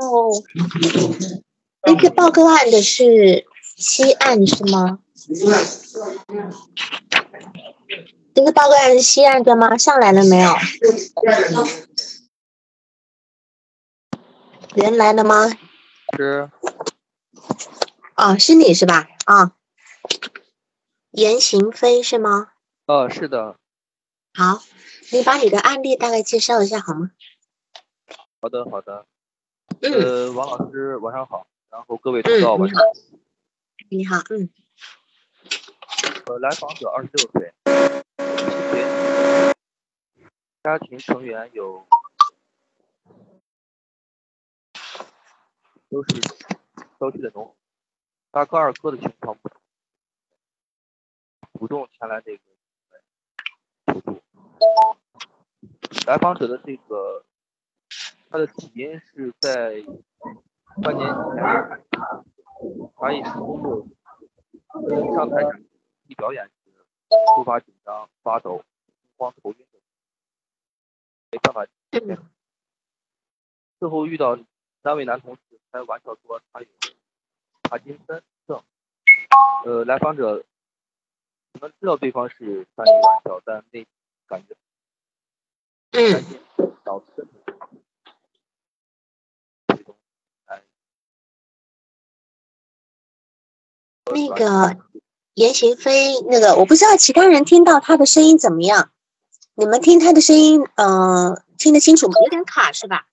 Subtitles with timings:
[0.00, 0.30] 后
[1.86, 4.98] 那个报个案的是西岸是吗？
[8.34, 9.76] 那个报个案是西岸的吗？
[9.76, 10.54] 上来了没有？
[14.74, 15.50] 人来了吗？
[16.16, 16.50] 是。
[18.16, 19.08] 哦，是你是吧？
[19.24, 19.52] 啊，
[21.10, 22.48] 严行飞是吗？
[22.86, 23.56] 哦，是的。
[24.34, 24.62] 好，
[25.10, 27.10] 你把你的案例大概介绍一下好吗？
[28.40, 29.06] 好的，好的。
[29.80, 29.92] 嗯。
[29.92, 32.84] 呃，王老师晚上好，然后各位同道晚上好。
[33.90, 34.50] 你好，嗯。
[36.26, 37.54] 呃，来访者二十六岁，
[40.62, 41.86] 家庭成员有
[45.88, 46.20] 都是
[47.00, 47.56] 郊区的农。
[48.30, 49.58] 大哥二哥的情况不同，
[51.58, 52.42] 主动前来这个
[53.86, 54.22] 求助。
[56.06, 57.24] 来访者的这个
[58.30, 59.82] 他的起因是在
[60.82, 61.16] 半年前，
[62.96, 63.86] 他一时工作
[65.14, 65.60] 上台讲
[66.06, 66.52] 一表演时
[67.36, 69.80] 突发紧张、发抖、心慌、头晕等，
[71.30, 71.66] 没办法。
[73.80, 74.38] 事后遇到
[74.82, 75.40] 三位男同事
[75.72, 76.66] 开玩笑说他有。
[77.70, 78.62] 帕金森症，
[79.66, 80.42] 呃，来访者
[81.52, 82.86] 可能知道对方是开玩
[83.22, 83.86] 笑，但内
[84.26, 84.56] 感觉
[85.90, 86.40] 担心
[86.82, 87.28] 导致
[94.12, 94.76] 那个
[95.34, 98.90] 严行飞，那个我不知道其他人听到他的声音怎么样？
[99.54, 102.14] 你们听他的声音，呃，听得清楚吗？
[102.22, 103.06] 有点卡是吧？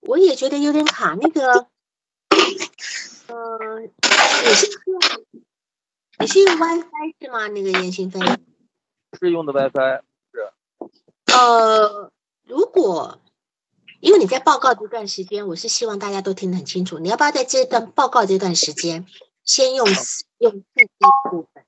[0.00, 1.66] 我也觉得有点卡，那个。
[3.28, 5.00] 呃，你是用
[6.18, 7.48] 你是用 WiFi 是吗？
[7.48, 8.18] 那个严行飞
[9.18, 10.52] 是用的 WiFi，是。
[11.32, 12.10] 呃，
[12.46, 13.20] 如果
[14.00, 16.98] 因为你在报告这段时间，我是希望大家都听得很清楚。
[16.98, 19.06] 你要不要在这段报告这段时间，
[19.44, 19.86] 先用
[20.40, 21.64] 用四 G 部分？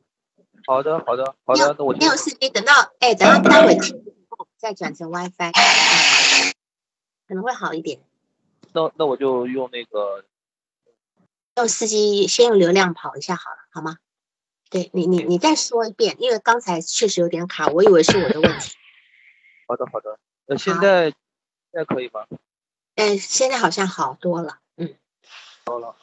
[0.67, 1.75] 好的，好的，好的。
[1.79, 5.53] 那我没有四 G，等到哎，等到待会听后再转成 WiFi，
[7.29, 8.01] 可能会好一点。
[8.73, 10.25] 那那我就用那个。
[11.57, 13.99] 用四 G 先用流量跑一下好了，好吗？
[14.71, 18.75] 对你，你你再说一遍，因为刚才确实有点卡，我以为是我的问题。
[19.69, 20.19] 好的，好的。
[20.47, 21.17] 那现在现
[21.73, 22.27] 在可以吗？
[22.95, 24.95] 哎，现在好像好多了，嗯。
[25.67, 25.95] 好了。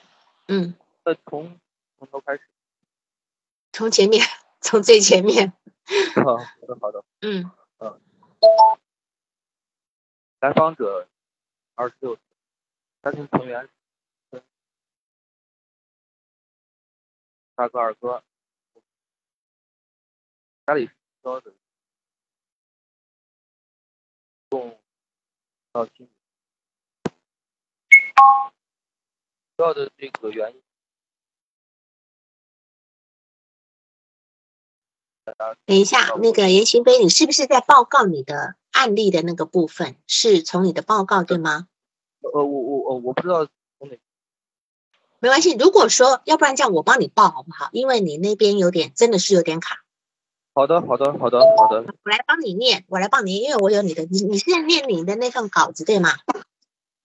[0.48, 0.76] 嗯。
[1.04, 1.60] 那从
[1.98, 2.42] 从头开始。
[3.72, 4.26] 从前面，
[4.62, 5.54] 从最前面。
[6.16, 6.38] 好
[6.68, 7.04] 的，好的。
[7.22, 8.02] 嗯嗯。
[10.40, 11.08] 来访者
[11.76, 12.22] 二十六岁，
[13.04, 13.70] 家庭成员。
[17.56, 18.24] 大哥、二哥，
[20.66, 20.90] 家里
[21.22, 21.52] 烧的，
[24.48, 24.80] 共
[25.74, 26.10] 到今年，
[29.58, 30.62] 主要的这个原因。
[35.66, 39.96] 等一下，那个严行飞，你是不是在报告你的案例的那个部分？
[40.08, 41.68] 是从你的报告对吗？
[42.22, 43.46] 呃，我我我我不知道
[43.80, 43.98] 从哪。
[45.20, 47.70] 没关系，如果说要不然这样，我帮你报好不好？
[47.72, 49.84] 因为你那边有点真的是有点卡。
[50.54, 51.86] 好的，好的，好的，好的。
[52.04, 56.12] 我来帮你念，我来帮你，因为我有你的，你你现在念你的那份稿子对吗？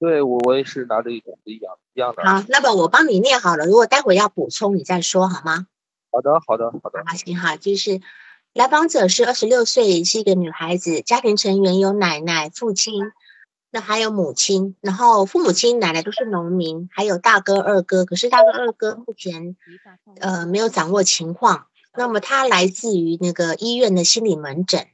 [0.01, 2.25] 对，我我也是拿着一种一样一样的。
[2.25, 5.67] 好，那么我帮你念好了，如果待会要补充，你再说好吗？
[6.15, 7.03] 好的，好的，好的。
[7.05, 8.01] 好，行哈，就是
[8.53, 12.95] 来访者是二十六岁，是一个女孩子，家庭成员有奶奶、父亲。
[13.73, 18.05] 那还有母亲，然后父母亲、奶奶都是农民，还有大哥、二哥。
[18.05, 19.57] 可是大哥、二哥目前
[20.21, 21.67] 呃没有掌握情况。
[21.97, 24.87] 那么他来自于那个医院的心理门诊。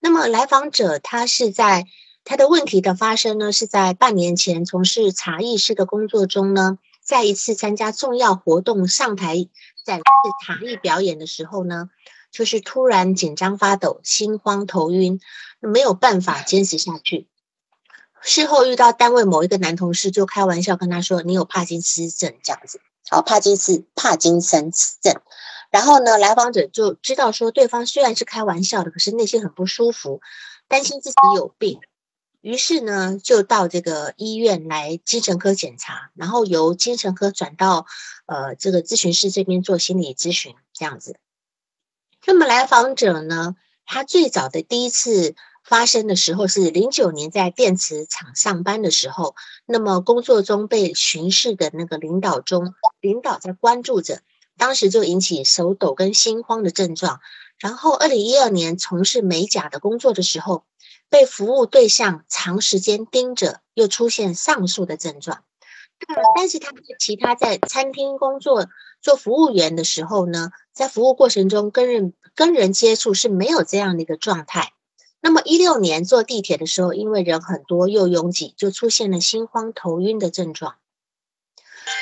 [0.00, 1.86] 那么来访者他是在
[2.24, 6.78] 他的问题的发生呢，是在半年前从事茶艺师的工作中呢，
[7.10, 9.48] 在一次参加重要活动上台
[9.84, 10.04] 展示
[10.46, 11.90] 才艺表演的时候呢，
[12.30, 15.20] 就是突然紧张发抖、心慌头晕，
[15.58, 17.26] 没有办法坚持下去。
[18.22, 22.80] 事后遇到单位某一个男同事，就开玩笑跟他说：“你有帕金斯症这样子。”
[23.10, 24.70] 好，帕金斯帕金森
[25.02, 25.20] 症。
[25.72, 30.20] 然后呢，来访者就知道说，对方虽然是开玩笑的，可是内心很不舒服，
[30.68, 31.80] 担心自己有病。
[32.40, 37.86] 于是呢，就到这个医院来精神科检查，然后由精神科转到
[38.26, 41.16] 呃这个咨询室这边做心理咨询这样子。
[42.26, 45.34] 那么来访者呢，他最早的第一次。
[45.62, 49.36] 发生的时候是零九年在电池厂上班的时候，
[49.66, 54.22] 那么工作中被巡视的那个领导中，领导在关注着，
[54.56, 57.20] 当时就引起手抖跟心慌的症状。
[57.58, 60.64] 然后二零一二年从事美甲的工作的时候，
[61.10, 65.42] 被服务对象长时间盯着，又出现上述的症状。
[66.34, 68.68] 但是他其他在餐厅工作
[69.02, 74.72] 做服务员的时候呢，在服务过程中跟人跟人接触是没有这样的一个状态。
[75.20, 80.76] 那么一六年坐地铁的时候，因为人很多又拥挤，就出现了心慌头晕的症状。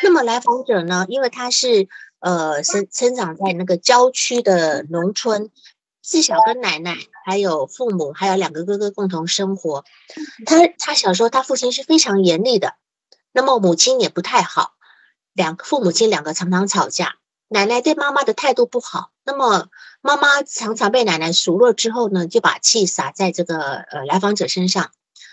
[0.05, 1.89] 那么来访者呢，因为他是
[2.21, 5.51] 呃生生长在那个郊区的农村，
[6.09, 6.97] 自小跟奶奶
[7.27, 9.85] 还有父母还有两个哥哥共同生活。
[10.47, 12.77] 他他小时候他父亲是非常严厉的，
[13.33, 14.73] 那么母亲也不太好，
[15.35, 17.17] 两父母亲两个常常吵架，
[17.49, 19.69] 奶奶对妈妈的态度不好，那么。
[20.01, 24.93] 妈妈常常被奶奶数落之后呢，就把气撒在这个呃来访者身上。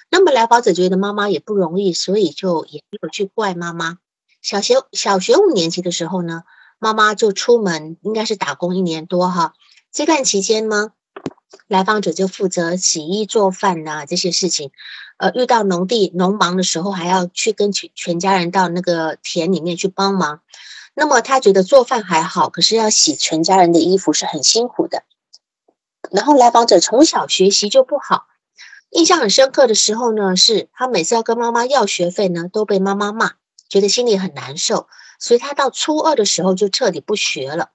[0.10, 4.00] 那么来访者觉得妈妈也不容易，所以就也没有去怪妈妈。
[4.42, 6.44] 小学小学五年级的时候呢，
[6.80, 9.54] 妈妈就出门，应该是打工一年多哈。
[9.96, 10.92] 这段期间呢，
[11.70, 14.72] 来访者就负责洗衣做饭呐这些事情。
[15.16, 20.42] 呃，遇到农地农忙的时候，还要去跟全全家人到那个田里面去帮忙。
[20.96, 25.04] 那么他觉得做饭还好，可是要洗全家人的衣服是很辛苦的。
[26.12, 28.26] 然后来访者从小学习就不好，
[28.90, 33.36] 印象很深刻的时候呢，是他每次要跟妈妈要学费呢，都被妈妈骂，
[33.70, 34.90] 觉得心里很难受，
[35.20, 37.70] 所以他到初二的时候就彻底不学了。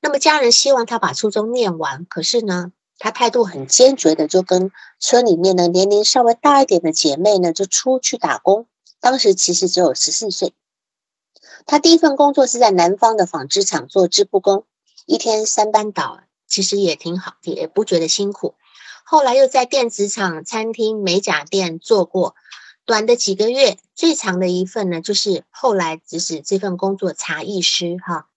[0.00, 8.66] 那么家人希望他把初中念完，可是呢，他态度很坚决的，就跟村里面的年龄稍微大一点的姐妹呢，就出去打工。
[9.00, 10.54] 当时其实只有十四岁。
[11.66, 14.64] 他第一份工作是在南方的纺织厂做织布工，
[15.04, 18.54] 一天三班倒，其实也挺好，也不觉得辛苦。
[19.04, 22.34] 后来又在电子厂、餐厅、美甲店做过，
[22.86, 28.28] 短的几个月，最长的一份呢，就是后来指使这份工作茶艺师哈，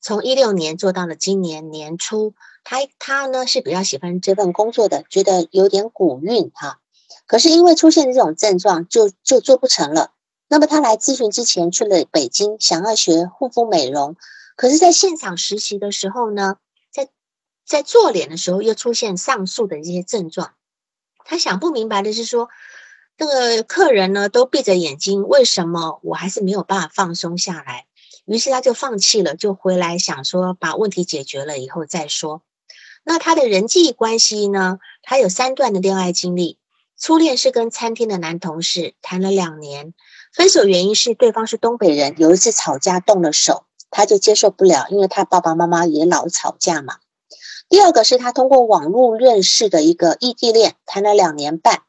[0.00, 2.34] 从一六年做到了今年年初。
[2.68, 6.80] 他他呢是比较喜欢这份工作的，觉得有点古韵哈，
[7.28, 10.10] 可是因为出现这种症状，就就做不成了。
[10.48, 14.16] 那么他来咨询之前去了北京，想要学护肤美容，
[14.56, 16.56] 可是，在现场实习的时候呢，
[16.90, 17.08] 在
[17.64, 20.54] 在做脸的时候又出现上述的这些症状。
[21.24, 22.48] 他想不明白的是说，
[23.16, 27.85] 这个客人呢都闭着眼睛，为什么我还是没有办法放松下来？
[28.26, 32.42] 于是他就放弃了，就回来想说把问题解决了以后再说。
[33.04, 34.80] 那他的人际关系呢？
[35.02, 36.58] 他有三段的恋爱经历，
[36.98, 39.94] 初恋是跟餐厅的男同事谈了两年。
[40.34, 46.96] 分手原因是对方是东北人，有一次吵架动了手，他就接受不了，因为他爸爸妈妈也老吵架嘛。
[47.68, 51.82] 第二个是他通过网络认识的一个异地恋，谈了两年半，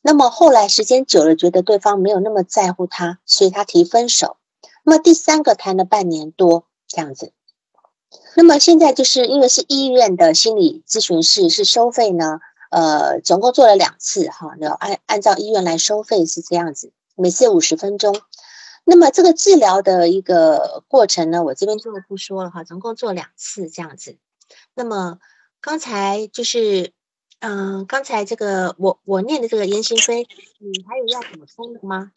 [0.00, 4.36] 那么后来时间久了，觉得对方没有那么在乎他，所以他提分手。
[4.82, 7.32] 那么第三个谈了半年多这样子，
[8.36, 12.40] 那么现在就是因为是医院的心理咨询室，是收费呢，
[12.70, 16.92] 呃，总共做了两次哈，要按按照医院来收费是这样子。
[17.14, 18.20] 每次五十分钟，
[18.84, 24.16] 那么这个治疗的一个过程呢，我这边就不说了哈，总共做两次这样子。
[24.74, 25.18] 那么
[25.60, 26.92] 刚才就是，
[27.38, 30.26] 嗯，刚才这个我我念的这个言行飞，
[30.58, 32.12] 你还有要补充的吗？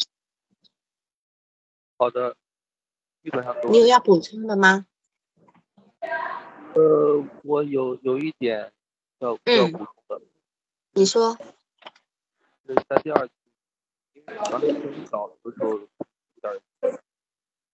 [1.98, 2.36] 好的，
[3.26, 3.70] 基本上都。
[3.72, 4.86] 你有要补充的吗？
[6.76, 8.72] 呃，我有有一点
[9.18, 10.22] 要要补充的。
[10.94, 11.36] 你说。
[12.88, 13.28] 在第二。
[14.28, 15.90] 当时很早的时候，有
[16.42, 16.62] 点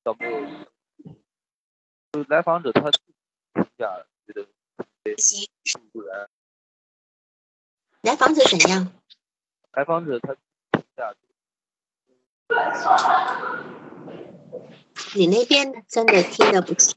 [0.06, 0.40] 小没有，
[2.14, 2.90] 就来访者他
[3.54, 4.48] 评价觉得
[5.92, 6.30] 不然。
[8.02, 8.94] 来访者怎样？
[9.74, 10.34] 来访者他
[10.72, 11.14] 评价。
[15.16, 16.96] 你那边真的听得不清。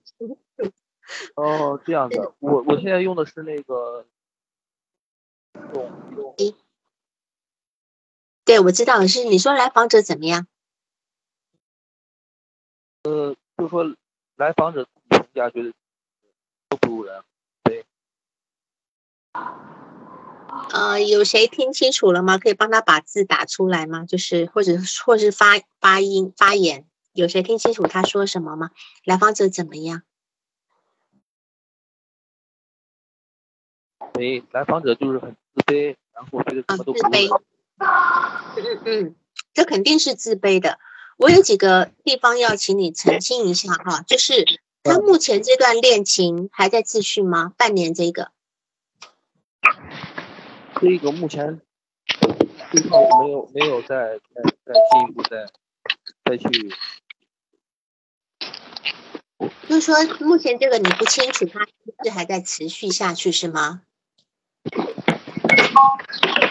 [1.35, 4.07] 哦，这样的，我我现在用的是那个
[5.75, 6.35] 用用。
[8.45, 10.47] 对，我知道是你说来访者怎么样？
[13.05, 13.85] 呃，就说
[14.37, 15.73] 来访者评价觉得
[16.69, 17.23] 都不如人，
[17.63, 17.85] 对。
[20.73, 22.39] 呃，有谁听清楚了吗？
[22.39, 24.05] 可以帮他把字打出来吗？
[24.07, 24.73] 就是或者
[25.05, 28.71] 或是发发音发言，有谁听清楚他说什么吗？
[29.05, 30.03] 来访者怎么样？
[34.13, 37.29] 对，来访者就是很自卑，然后觉得什么都不会。
[37.79, 39.17] 嗯嗯，
[39.53, 40.79] 这肯定是自卑的。
[41.17, 44.45] 我有几个地方要请你澄清一下哈，就是
[44.83, 47.55] 他目前这段恋情还在继续吗？
[47.57, 48.31] 半年这个，
[50.81, 51.61] 这个目前
[52.71, 55.47] 对方没有没有再再再进一步再
[56.25, 56.73] 再去，
[59.69, 59.95] 就是说
[60.27, 61.67] 目前这个你不清楚，它
[62.05, 63.83] 是还在持续下去是吗？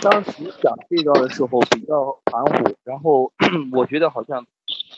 [0.01, 3.31] 当时讲这个的时候比较含糊，然后
[3.71, 4.45] 我觉得好像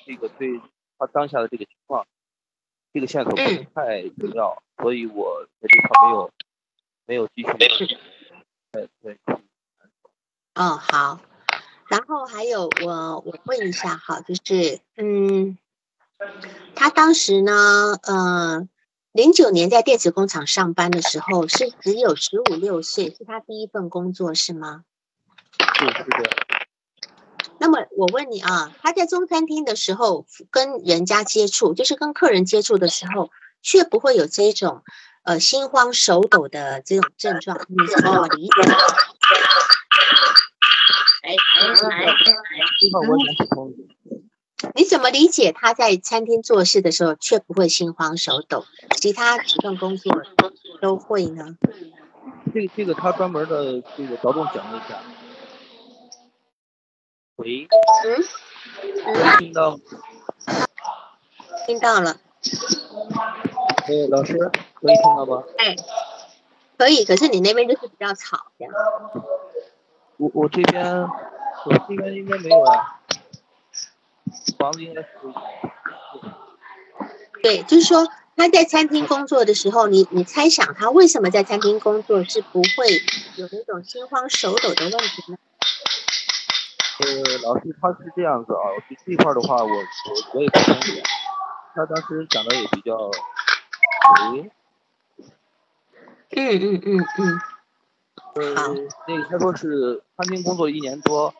[0.06, 0.60] 这个对
[0.98, 2.08] 他当下的这个情况，
[2.92, 6.32] 这个线索不是太重要，所以我在这块没有
[7.06, 7.98] 没有继续。
[8.72, 9.20] 对对。
[10.56, 11.20] 哦，好。
[11.88, 15.56] 然后还有我我问一下哈，就是嗯，
[16.75, 18.67] 他当时呢，呃，
[19.12, 24.84] 零九年在电子工厂上班的时候是只有十五六岁，是他第一份工作是吗？
[25.77, 26.29] 是是的。
[27.57, 33.31] 那么我问你啊，他在中餐厅的时候跟人家接触，就是跟客人接触的时候，
[33.62, 34.84] 却不会有这种
[35.24, 38.51] 呃心慌手抖的这种症状，你怎么理解？
[41.24, 41.36] 哎哎
[42.05, 42.15] 哎！
[44.74, 48.66] 你怎么理解他在餐厅做事的时候却不会心慌手抖，
[48.98, 50.24] 其他几份工作
[50.82, 51.58] 都会呢？
[52.54, 54.98] 这这个他专门的这个着重讲了一下。
[57.36, 57.68] 喂，
[58.06, 59.78] 嗯，听到？
[61.68, 62.18] 听到了。
[63.88, 65.44] 哎，老师，可以听到吗？
[65.58, 65.76] 哎，
[66.78, 68.74] 可以，可是你那边就是比较吵，这样。
[70.18, 71.02] 我我这边，
[71.66, 72.95] 我这边应该没有啊，
[74.58, 75.10] 房子应该是。
[77.44, 82.88] 对，就是说他在餐厅工作的时候，你你猜想他为什么在餐厅工作是不会
[83.38, 85.38] 有那种心慌手抖的问题呢？
[86.98, 87.06] 呃，
[87.44, 89.75] 老师他是这样子啊，这这块的话，我我
[90.34, 91.02] 我也不清楚。
[91.75, 93.12] 他当时讲的也比较，
[94.18, 94.50] 嗯
[96.32, 97.42] 嗯嗯嗯。
[98.36, 98.42] 呃，
[99.08, 101.34] 那个他说是餐厅工作一年多，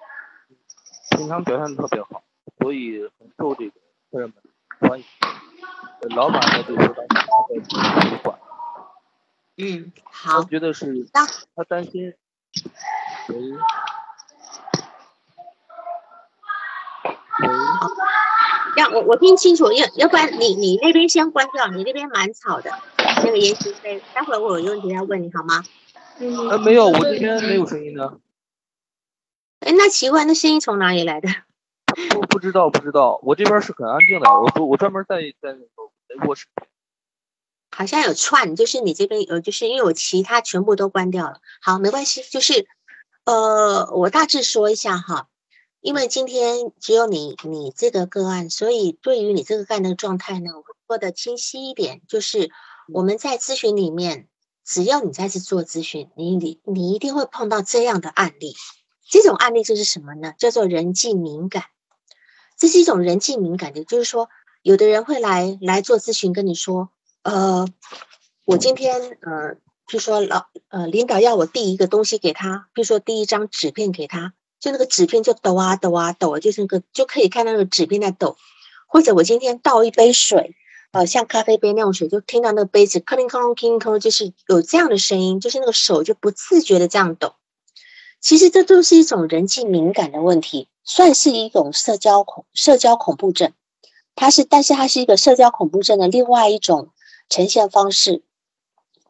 [1.12, 2.22] 平常表现的特别好，
[2.66, 3.76] 所以很受这个
[4.12, 4.36] 客人们
[4.80, 5.06] 欢迎。
[6.16, 7.04] 老板呢就说他
[7.48, 7.78] 在主
[8.24, 8.40] 管。
[9.58, 10.44] 嗯，好。
[10.46, 12.16] 觉得是他担心。
[13.30, 13.36] 喂。
[17.04, 17.88] 好，
[18.78, 22.72] 要我我听清楚，要要不然你你那边先关掉，你那边蛮吵的。
[22.98, 25.64] 那个延时飞，待会我有问题要问你好吗？
[26.50, 28.18] 呃，没有，我这边没有声音的。
[29.60, 31.30] 哎，那奇怪，那声音从哪里来的？
[32.10, 33.20] 不不知道，不知道。
[33.24, 36.46] 我这边是很安静的，我我专门在在那个卧室。
[37.72, 41.42] 好像有串，就是你这边有，就是因为我其他全部都关掉了。
[41.62, 42.68] 好，没关系，就是
[43.25, 45.28] 呃，我大致说一下哈，
[45.82, 52.52] 因为今天只有你你这个个案，所以对于你这个个案的状态呢，我会说的清晰一点，就是
[52.94, 54.28] 我们在咨询里面。
[54.68, 58.56] 只要你在这做咨询，你你你一定会碰到这样的案例。
[59.08, 60.34] 这种案例就是什么呢？
[60.40, 61.66] 叫做人际敏感。
[62.58, 64.30] 这是一种人际敏感的，就是说，
[64.62, 66.90] 有的人会来来做咨询，跟你说，
[67.24, 67.68] 呃，
[68.46, 69.58] 我今天呃，
[69.88, 78.38] 就说老呃，领导要我递一个东西给他，比如说递一张纸片给他，就那个纸片就抖啊抖啊抖，就是那个就可以看到那个纸片在抖。
[78.88, 80.56] 或者我今天倒一杯水。
[80.92, 87.36] 呃，像咖啡杯那种水，就听到那个杯子哐铃哐啷哐啷，就是有这样的声音，就是那个手就不自觉的这样抖。
[88.25, 93.53] 其实这都是一种人际敏感的问题，算是一种社交恐社交恐怖症。
[94.15, 96.89] 它是，但是它是一个社交恐怖症的另外一种
[97.29, 98.24] 呈现方式。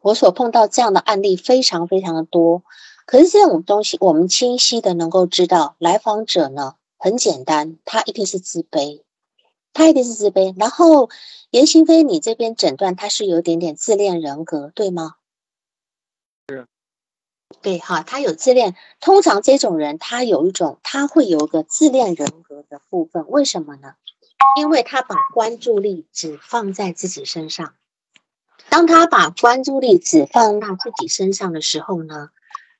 [0.02, 2.62] 我所碰到这样的案例非常非常的多。
[3.06, 9.00] 可是这种东西，我们清晰的能够知道，来访者呢很简单，他一定是自卑。
[9.72, 11.08] 他一定是自卑，然后
[11.48, 15.14] 严行飞，你这边诊断他是有点点自恋人格，对吗？
[17.62, 18.74] 对哈，他有自恋。
[19.00, 23.94] 通常这种人，他有一种，他会有一个自恋人格的部分，为什么呢？
[24.58, 27.74] 因为他把关注力只放在自己身上。
[28.68, 32.30] 当他把关注力只放到自己身上的时候呢，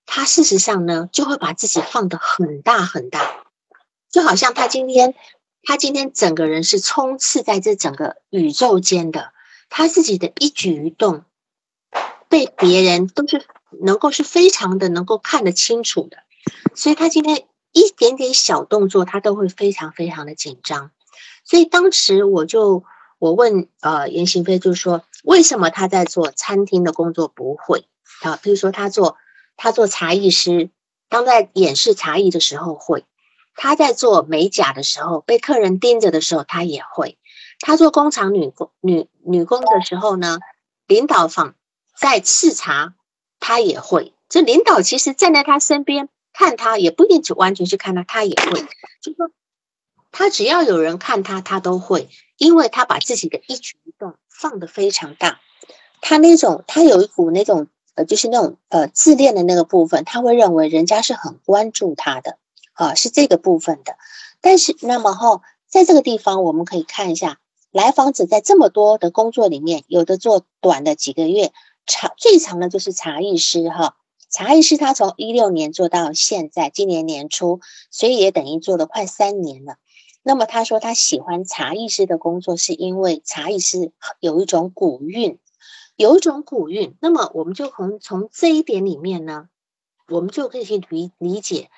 [0.04, 3.44] 他事实上呢，就会把自己放得很大很大，
[4.10, 5.14] 就好像他今天。
[5.68, 9.32] 他今天整个人是充斥在这整个宇宙间的，
[9.68, 11.24] 他自己的一举一动
[12.28, 13.44] 被别人都是
[13.80, 16.18] 能够是非常的能够看得清楚的，
[16.74, 20.90] 所以他今天一点点小动作，他都会非常非常的紧张。
[21.44, 22.84] 所以当时我就
[23.18, 27.86] 我问呃严行飞，就是说为什么他在做餐厅的工作不会
[28.22, 28.38] 啊？
[28.42, 29.16] 比如说他做
[29.56, 30.70] 他做茶艺师，
[31.08, 33.04] 当在演示茶艺的时候会。
[33.58, 37.16] 他在做美甲的时候，被客人盯着的时候，他也会；
[37.60, 40.40] 他做工厂女工女女工的时候呢，
[40.86, 41.54] 领导访
[41.98, 42.95] 在视察，
[43.40, 44.12] 他也会。
[44.28, 48.60] 这领导其实站在他身边看他，也不一定就完全去看他，他也会。
[49.00, 49.30] 就说
[50.12, 55.40] 他只要有人看他，他都会，因为他把自己的一举一动放得非常大。
[56.00, 62.38] 他那种，他有一股那种呃，就是那种呃自恋的那个部分，他会认为人家是很关注他的。
[62.78, 63.96] 啊，是这个部分的，
[64.42, 67.38] 但是那么后，在这个地方，我们可以看一下
[67.70, 71.54] 来访者在这么多的工作里面，有的做短的几个月，
[71.86, 73.96] 长最长的就是茶艺师哈。
[74.28, 79.76] 茶艺师他从一六年做到现在，今年年初，所以也等于做了快三年了。
[80.22, 85.38] 那么他说他喜欢茶艺师的工作，是因为茶艺师有一种古韵，
[85.94, 86.96] 有一种古韵。
[87.00, 89.48] 那么我们就从从这一点里面呢，
[90.08, 91.70] 我们就可以去理理解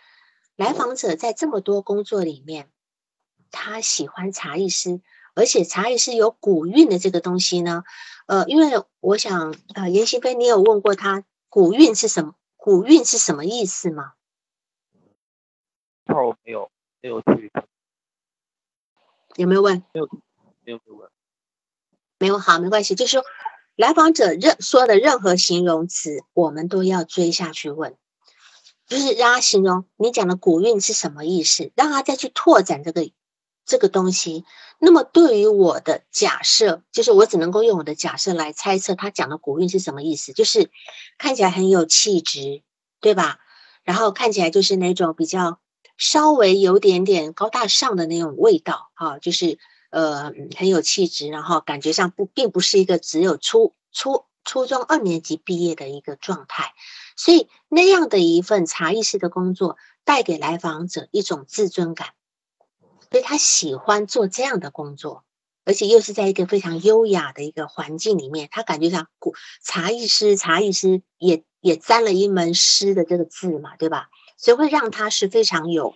[0.56, 2.70] 来访者在这么多工作里面，
[3.50, 5.02] 他喜欢茶艺师，
[5.34, 7.84] 而且茶艺师有古韵的这个东西呢。
[8.28, 12.35] 呃，因为我想啊，严新飞，你有问过他古韵是什么？
[12.56, 14.12] 古韵是什么意思吗？
[16.04, 16.70] 这儿我没有
[17.00, 17.50] 没有去。
[19.37, 19.82] 有没有问？
[19.94, 20.08] 没有，
[20.62, 21.11] 没有问。
[22.18, 22.94] 没有好，没关系。
[22.94, 23.25] 就是说，
[23.76, 27.97] 来访者任说的任何形容词，我们都要追下去问，
[28.87, 33.11] 就是让他形容你讲的古韵是什么意思，让他再去拓展这个
[33.68, 34.44] 这个东西。
[34.80, 40.70] 那么，对于我的假设，就是我只能够用我的假设来猜测他讲的古韵是什么意思，就是
[41.18, 42.62] 看起来很有气质，
[43.00, 43.38] 对吧？
[43.84, 45.60] 然后看起来就是那种比较。
[46.00, 49.58] 稍微有点点高大上的那种味道，哈，就是
[49.90, 56.72] 呃很有气质，然后感觉上不并不是一个只有初初初中二年级毕业的一个状态，
[57.16, 62.10] 所以那样的一份茶艺师的工作带给来访者一种自尊感，
[63.10, 65.24] 所以他喜欢做这样的工作，
[65.64, 74.08] 而且又是在一个非常优雅的一个环境里面，他感觉上古茶艺师茶艺师也也沾了一门诗的这个字嘛，对吧？
[74.36, 75.94] 所以会让他是非常有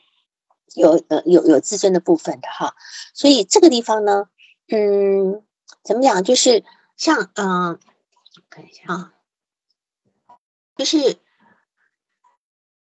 [0.75, 2.75] 有呃有有自尊的部分的哈，
[3.15, 4.29] 所以这个地方呢，
[4.69, 5.45] 嗯，
[5.85, 6.25] 怎么讲？
[6.25, 6.65] 就是
[6.97, 7.79] 像嗯，
[8.51, 9.13] 看一下啊，
[10.77, 11.19] 就是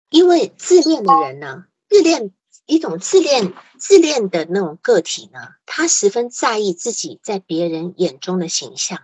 [0.10, 2.32] 因为自恋的人呢，自恋
[2.66, 9.02] 一种自恋自恋的那种个体呢，他十分在意自己在别人眼中的形象。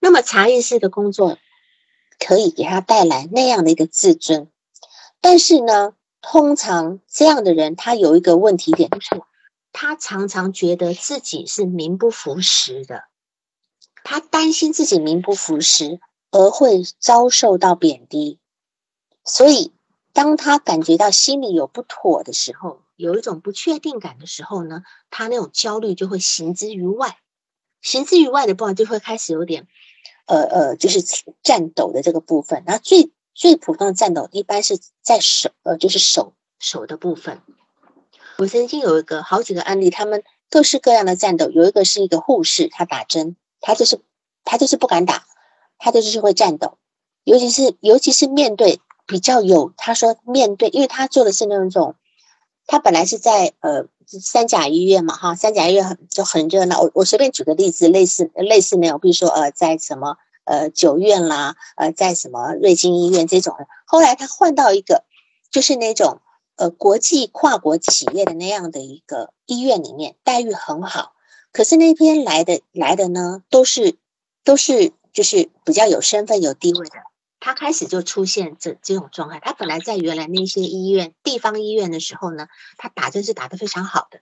[0.00, 1.38] 那么茶艺师的工作
[2.18, 4.50] 可以给他带来那样的一个自尊。
[5.20, 9.22] 但是呢，通常这样的人，他有一个问题点，就是
[9.72, 13.04] 他常常觉得自己是名不符实的，
[14.04, 18.38] 他担心自己名不符实而会遭受到贬低，
[19.24, 19.72] 所以
[20.12, 27.16] 当他感觉到心里有不妥的时候，有一种不确定感的时候呢，他那种焦虑就会行之于外，
[27.80, 29.66] 行之于外的部分就会开始有点，
[30.26, 31.00] 呃呃，就是
[31.42, 33.10] 颤抖的这个部分，然后最。
[33.40, 37.40] 最普通的颤抖一般是在手，呃，就是手手的部分。
[38.38, 41.48] 我曾经有一个好几个案例，他们各式各样的颤抖。
[41.48, 44.00] 有一个是一个护士，他打针，他就是
[44.42, 45.24] 他就是不敢打，
[45.78, 46.78] 他就是会颤抖。
[47.22, 51.94] 尤其是尤其是面对比较有，他说面对，因为他做的是那种，
[52.68, 56.82] 他本来是在呃三甲医院嘛，哈，三甲医院很就很热闹。
[56.82, 60.18] 我我随便举个例子，类似类似那种，比如说呃，在什么。
[60.50, 63.54] 呃，九院啦，呃，在什么瑞金医院这种，
[63.84, 65.04] 后来他换到一个，
[65.50, 66.22] 就是那种
[66.56, 71.12] 呃国际跨国企业的那样的一个医院里面，待遇很好。
[71.52, 73.98] 可是那边来的来的呢，都是
[74.42, 76.96] 都是就是比较有身份有地位的。
[77.40, 79.40] 他开始就出现这这种状态。
[79.40, 84.20] 他本来在原来那些医院地方医院的时候呢，他打针是打得非常好的。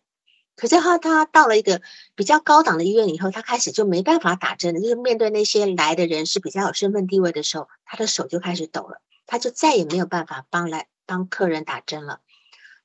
[0.56, 1.82] 可是他他到了一个
[2.14, 4.80] 比较高档的医院以后，他开始就没办法打针了。
[4.80, 12.20] 就是面对那些来的人是比较有身份地位的时候，他的手就开始抖了，他就再也没有办法帮来帮客人打针了。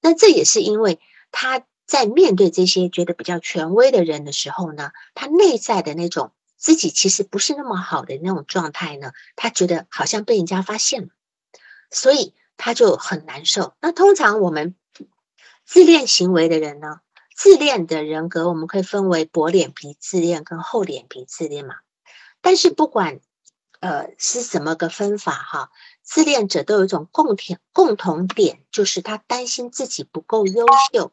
[0.01, 0.99] 那这也是因为
[1.31, 11.09] 他在面对这些觉得比较权威的人的时候呢，他内在的那种自己其实不是那么好的那种状态呢，他觉得好像被人家发现了，
[11.89, 13.73] 所以他就很难受。
[13.81, 14.75] 那通常我们
[15.65, 17.01] 自恋行为的人呢？
[17.35, 21.73] 自恋的人格，我们可以分为薄脸皮自恋跟厚脸皮自恋嘛。
[22.39, 23.19] 但是不管
[23.79, 25.71] 呃是怎么个分法哈，
[26.03, 31.11] 自恋者都有一种共点共同点，就是他担心自己不够优秀，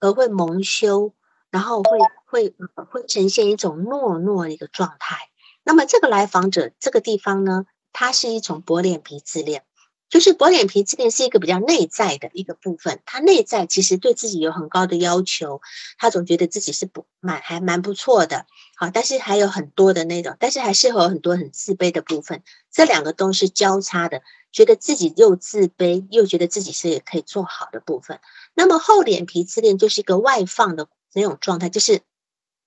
[0.00, 1.12] 而会蒙羞，
[1.50, 2.54] 然后会会
[2.90, 5.16] 会呈现一种懦弱的一个状态。
[5.64, 9.64] 那么这个来访者这个地方呢，它是一种薄脸皮自恋。
[10.10, 15.60] 就是薄脸皮自恋是一个比较内在的一个部分，他内在其实对自己有很高的要求，
[15.98, 18.46] 他总觉得自己是不蛮还蛮不错的，
[18.78, 28.18] 好，但是还有很多的那种，但是还是有很多很自卑的部分，这两个都是交叉的，觉得自己又自卑又觉得自己是可以做好的部分。
[28.54, 32.02] 那么厚脸皮自恋就是一个外放的那种状态，就是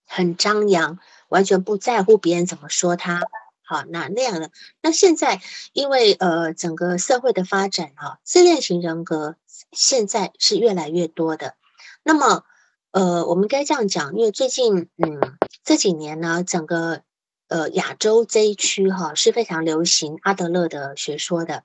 [0.05, 0.99] 很张扬，
[1.29, 3.21] 完全不在乎别人怎么说他。
[3.63, 4.51] 好，那那样的，
[4.81, 9.37] 那现在因为呃整个社会的发展哈，自恋型人格
[9.71, 11.55] 现在是越来越多的。
[12.03, 12.43] 那么
[12.91, 17.03] 呃，我们该这样讲，因为最近嗯这几年呢，整个
[17.47, 21.63] 呃亚洲这一区哈是非常流行阿德勒的学说的，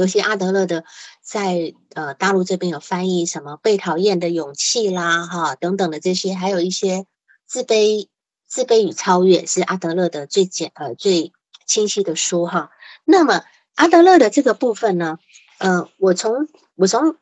[0.00, 0.84] 有些阿德勒的
[1.20, 7.04] 在呃大陆这边有翻译什么被讨厌的勇气啦哈等等的这些，还有一些
[7.46, 8.08] 自卑
[8.46, 11.34] 自卑与超越是阿德勒的最简呃最
[11.66, 12.70] 清晰的书哈。
[13.04, 15.18] 那么阿德勒的这个部分呢，
[15.58, 17.16] 呃，我从我从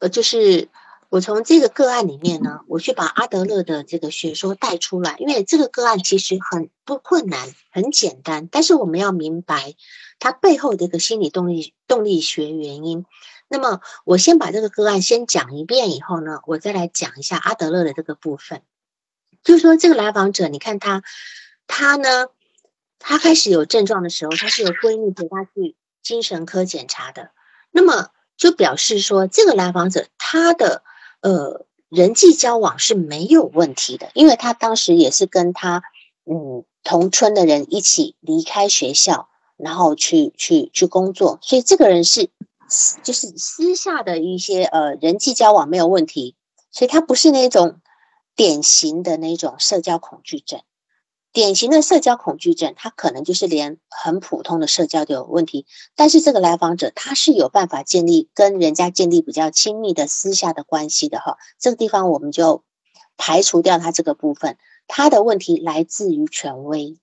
[0.00, 0.68] 呃就是
[1.10, 9.74] 我从这个个案里面呢，我去把阿德勒的这个学说带出来，因为这个个案其实很不困难，很简单，但是我们要明白
[10.20, 13.04] 它背后的一个心理动力动力学原因。
[13.48, 18.62] 那么我先把这个个案先讲一遍以后呢，我再来讲一下阿德勒的这个部分。
[19.42, 21.02] 就是说，这个来访者，你看他，
[21.66, 22.28] 他呢，
[23.00, 27.32] 他开始有症状的时候，他是有闺蜜陪他去精神科检查的，
[27.72, 30.84] 那么就表示说，这个来访者他的
[31.20, 35.82] 呃人际交往是没有问题的，因为他当时也是跟他
[36.24, 42.30] 嗯同村的人一起离开学校，然后去去去工作，所以这个人是
[43.02, 46.34] 就是私下的一些呃人际交往没有问题，
[46.70, 47.80] 所以他不是那种。
[48.36, 50.62] 典型的那种社交恐惧症，
[51.32, 55.66] 典型的社交恐惧症，他可能就是连很普通的社交都有问题。
[55.94, 61.38] 但是这个来访者他是有办法建立跟人家建立比较亲密的私下的关系的哈。
[61.58, 62.64] 这个地方我们就
[63.16, 64.56] 排除掉他这个部分，
[64.88, 66.98] 他的问题来自于权威，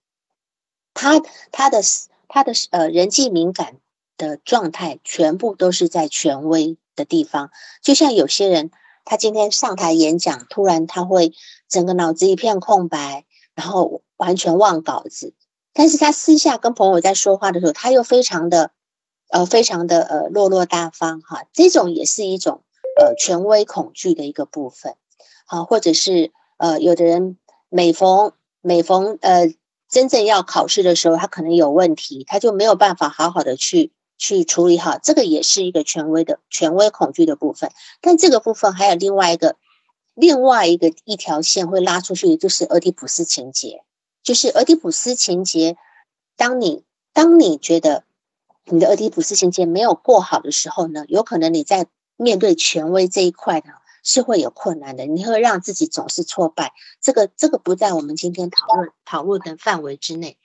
[0.94, 1.82] 他他的
[2.28, 3.78] 他的呃人际敏感
[4.18, 8.72] 的状态全部都是在权威的地方，就像有些人。
[9.10, 11.32] 他今天上台演讲，突然他会
[11.70, 13.24] 整个脑子一片空白，
[13.56, 15.34] 然后完全忘稿子。
[15.74, 18.72] 但是他私下跟朋友在说话的时候，他又非常的
[19.30, 21.46] 呃，非常的呃落落大方哈。
[21.54, 22.64] 这种也是一种
[23.00, 24.96] 呃权威恐惧的一个部分，
[25.46, 27.38] 好，或者是呃有的人
[27.70, 29.54] 每逢每逢呃
[29.90, 33.92] 真正要考试的时候，他可能有问题，他就没有办法好好的去。
[34.20, 37.70] 去处理好这个也是一个权威的权威恐惧的部分，
[38.02, 39.58] 但这个部分还有另外一个
[40.16, 43.84] 另外一个一条线会拉出去，就是俄狄浦斯情节。
[44.28, 45.78] 就是俄狄浦斯情节，
[46.36, 48.04] 当你当你觉得
[48.66, 51.88] 你的俄狄浦斯情节没有过好的时候呢，有可能你在
[52.18, 53.72] 面对权威这一块呢
[54.04, 56.74] 是会有困难的，你会让自己总是挫败。
[57.00, 60.38] 这个这个不在我们今天讨论讨论的范围之内。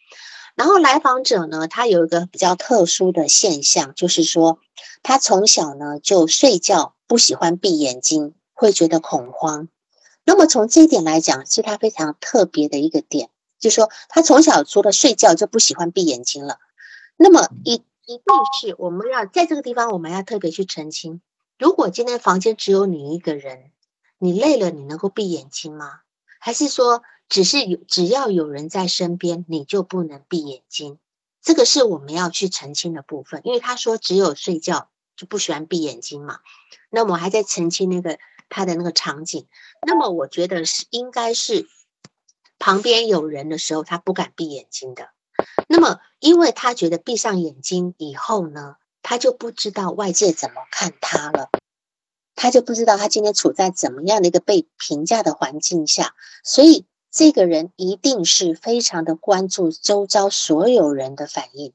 [0.54, 4.60] 然后来访者呢，他有一个比较特殊的现象，就是说
[5.02, 9.68] 他从小呢就睡觉不喜欢闭眼睛，会觉得恐慌。
[10.24, 13.28] 那么从这一点来讲，是他非常特别的一个点，
[13.62, 16.58] 就说他从小除了睡觉就不喜欢闭眼睛了。
[17.16, 18.24] 那么一一定
[18.60, 21.22] 是我们要在这个地方，我们要特别去澄清：
[21.58, 23.70] 如果今天房间只有你一个人，
[24.18, 26.00] 你累了，你能够闭眼睛吗？
[26.38, 27.02] 还是说？
[27.28, 30.98] 只是有只要有人在身边，你就不能闭眼睛。
[31.40, 36.40] 这个是我们要去澄清的部分，因为他说只有睡觉就不喜欢闭眼睛嘛。
[36.90, 38.18] 那我还在澄清那个
[38.50, 39.46] 他的那个场景。
[39.86, 41.66] 那么我觉得是应该是
[42.62, 45.08] 旁边有人的时候，他不敢闭眼睛的。
[45.66, 51.50] 那么因为他觉得闭上眼睛以后呢，他就不知道外界怎么看他了，
[52.36, 56.86] 他就不知道他今天处在怎么样的一个被评价的环境下，所以。
[57.14, 61.74] 这个人一定是非常的关注周遭所有人的反应，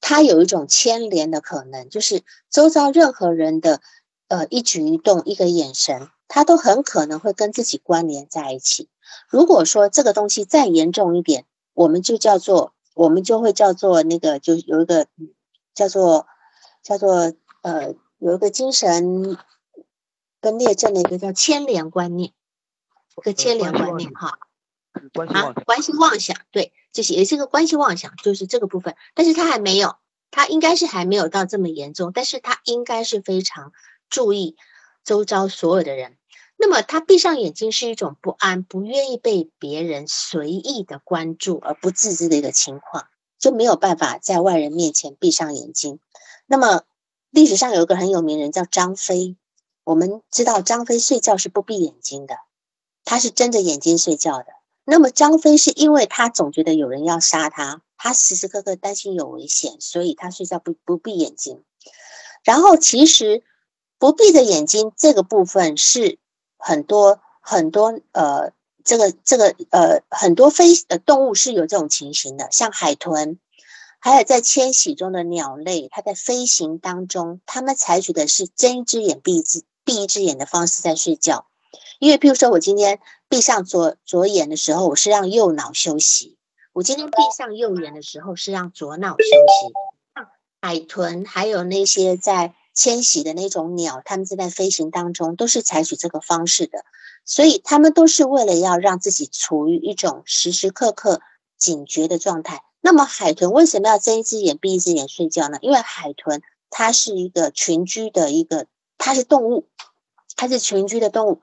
[0.00, 3.82] 他有一种牵连的可能，就是周遭任何人的
[4.28, 8.88] 呃一举一动、一个眼神，他都很可能会跟自己关联在一起。
[9.28, 15.06] 如果说这个东西再严重一点，我们就叫做我们就会叫做那个，就有一个
[15.74, 16.26] 叫做
[16.82, 19.36] 叫做呃有一个精神
[20.40, 22.32] 分裂症的一个叫牵连观念，
[23.16, 24.38] 一个牵连观念哈。
[25.26, 28.94] 啊，关系妄想，对，这些也是个关系妄想，就是这个部分。
[29.14, 29.96] 但是他还没有，
[30.30, 33.72] 他应该是还没有到这么严重，但是他应该是非常
[34.08, 34.56] 注意
[35.02, 36.16] 周遭所有的人。
[36.64, 43.06] 那么他闭上眼睛是一种不安，不愿意被别人随意的关注而不自知的一个情况，
[43.38, 46.00] 就没有办法在外人面前闭上眼睛。
[46.46, 46.84] 那么
[47.28, 49.36] 历史上有一个很有名人叫张飞，
[49.84, 52.36] 我们知道张飞睡觉是不闭眼睛的，
[53.04, 54.46] 他是睁着眼睛睡觉的。
[54.84, 61.62] 那么张飞是因为他总觉得有人要杀他，他时时刻刻担心有危险，所以他睡觉不不闭眼睛。
[62.42, 63.44] 然后其实
[63.98, 66.18] 不闭着眼睛这个部分是
[66.56, 68.52] 很多很多呃，
[68.84, 73.38] 这个这个呃很多飞呃动物是有这种情形的，像海豚，
[74.00, 81.46] 还有在迁徙中的鸟类，它在飞行当中，它们采取的是睁一只眼闭一只闭一只眼的方式在睡觉。
[81.98, 86.36] 因为譬如说我今天闭上左左眼的时候，我是让右脑休息；
[86.72, 90.24] 我今天闭上右眼的时候，是让左脑休息。
[90.60, 96.84] 海豚还有那些在迁徙的那种鸟，它们正在飞行当中，都是采取这个方式的。
[97.24, 101.22] 所以它们都是为了要让自己处于一种时时刻刻
[101.56, 102.62] 警觉的状态。
[102.82, 105.56] 那么海豚为什么要睁一只眼闭一只眼睡觉呢？
[105.62, 108.66] 因为海豚它是一个群居的一个，
[108.98, 109.68] 它是动物，
[110.36, 111.40] 它是群居的动物，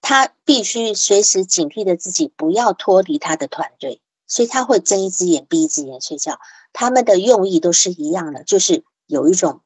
[0.00, 6.40] 它必须随时警惕着自己不要脱离它的团队，所以它会睁一只眼闭一只眼睡觉。
[6.72, 9.60] 它们的用意都是一样的，就是有一种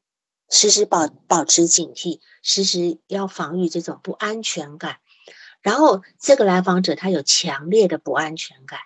[0.48, 4.98] 时时保保持警惕，时时要防御这种不安全感。
[5.60, 8.78] 然后这个来访者他有强烈的不安全感。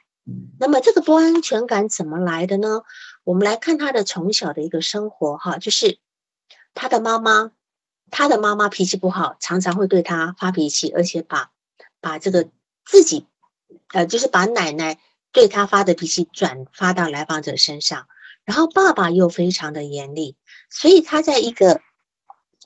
[0.58, 2.82] 那么这个不安全感怎么来的呢？
[3.24, 5.98] 我们来看他的从小的一个生活哈，就是
[6.72, 7.50] 他的妈妈，
[8.10, 11.50] 他的妈妈脾气不好，常常会对他发脾气，而且把
[12.00, 12.48] 把这个
[12.84, 13.26] 自己，
[13.92, 15.00] 呃，就是把奶奶
[15.32, 18.06] 对他发的脾气转发到来访者身上。
[18.50, 20.34] 然后爸爸又非常的严厉，
[20.70, 21.80] 所以他在一个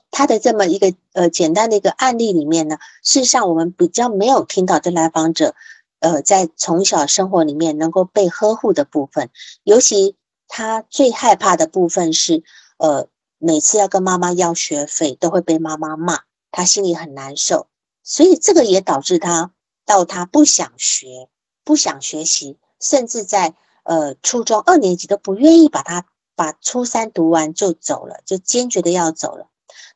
[0.09, 5.53] 他的这么一个呃简单的一个案例里面呢，事实上我们比较没有听到这来访者。
[5.99, 9.29] 呃，在从小生活里面能够被呵护的部分，
[9.63, 10.15] 尤其
[10.47, 12.43] 他最害怕的部分是，
[12.77, 16.21] 呃，每次要跟妈妈要学费，都会被妈妈骂，
[16.51, 17.67] 他心里很难受，
[18.03, 19.51] 所以这个也导致他
[19.85, 21.29] 到他不想学，
[21.63, 29.47] 不想学习，甚至在呃初中二年级都不愿意把他把初三读完就走了，就坚决的要走了。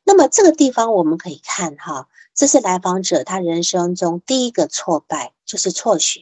[0.04, 2.08] 那么这个地方我们可以看哈。
[2.32, 6.20] 这是来访者他人生中第一个挫败，就是辍学。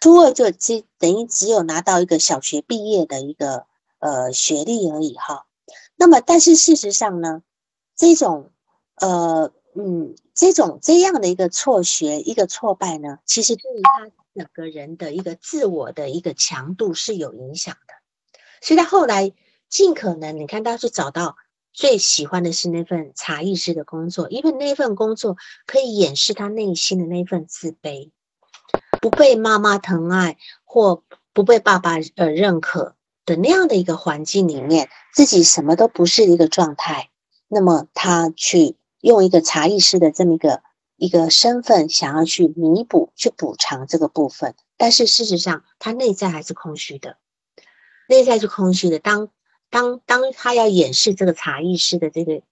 [0.00, 3.64] 初二就只等于只有拿到一个小学毕业的一个
[3.98, 5.46] 呃学历而已哈。
[5.96, 7.42] 那么，但是事实上呢，
[7.96, 8.50] 这种
[8.96, 17.94] 呃嗯这种这样的一个辍学一个挫败呢，其实对于他整个人的一个自我的一个强度是有影响的。
[18.60, 19.32] 所以他后来
[19.68, 21.36] 尽可能，你看他是找到。
[21.74, 28.10] 最喜欢的是那份茶艺师的工作，因为那份工作可以掩饰他内心的那份自卑，
[29.00, 37.08] 不被妈妈疼爱或不被爸爸呃认可的那样的一个环境里面，自己什么都不是一个状态。
[37.48, 40.62] 那么他去用一个茶艺师的这么一个
[41.02, 47.16] 一个身份，想要去弥补、去补偿这个部分，但是事实上他内在还是空虚的，
[48.08, 49.00] 内在是空虚的。
[49.00, 49.28] 当
[49.68, 52.42] 当当他要演示这个茶艺师的这个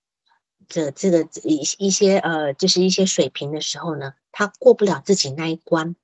[0.66, 5.94] 这这个一一些呃，就是一些水平的时候呢，他过不了自己那一关，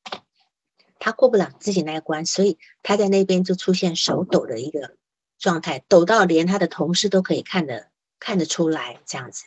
[1.01, 4.95] 他过不了自己那一关，所以他在那边就出现手抖的一个
[5.37, 7.89] 状态，抖到连他的同事都可以看得
[8.21, 9.43] 看得出来这样子。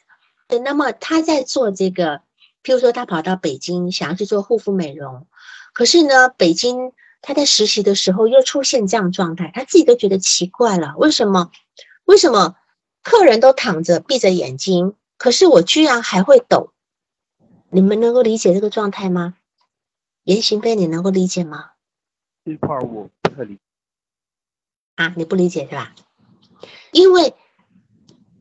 [0.49, 2.23] 对那么他在做这个，
[2.63, 5.27] 譬如说他跑到北京想要去做护肤美容，
[5.73, 6.93] 可是呢，北京。
[7.21, 10.95] 他在实习的时候又出现这样状态，他自己都觉得奇怪了。
[10.95, 11.51] 为什么？
[12.05, 12.55] 为什么
[13.03, 16.71] 客人都躺着闭着眼睛，可是我居然还会抖？
[17.71, 19.35] 你们能够理解这个状态吗？
[20.23, 21.71] 严行飞，你能够理解吗？
[22.45, 23.61] 这块我不太理解。
[24.95, 25.93] 啊，你不理解是吧？
[26.93, 27.35] 因为，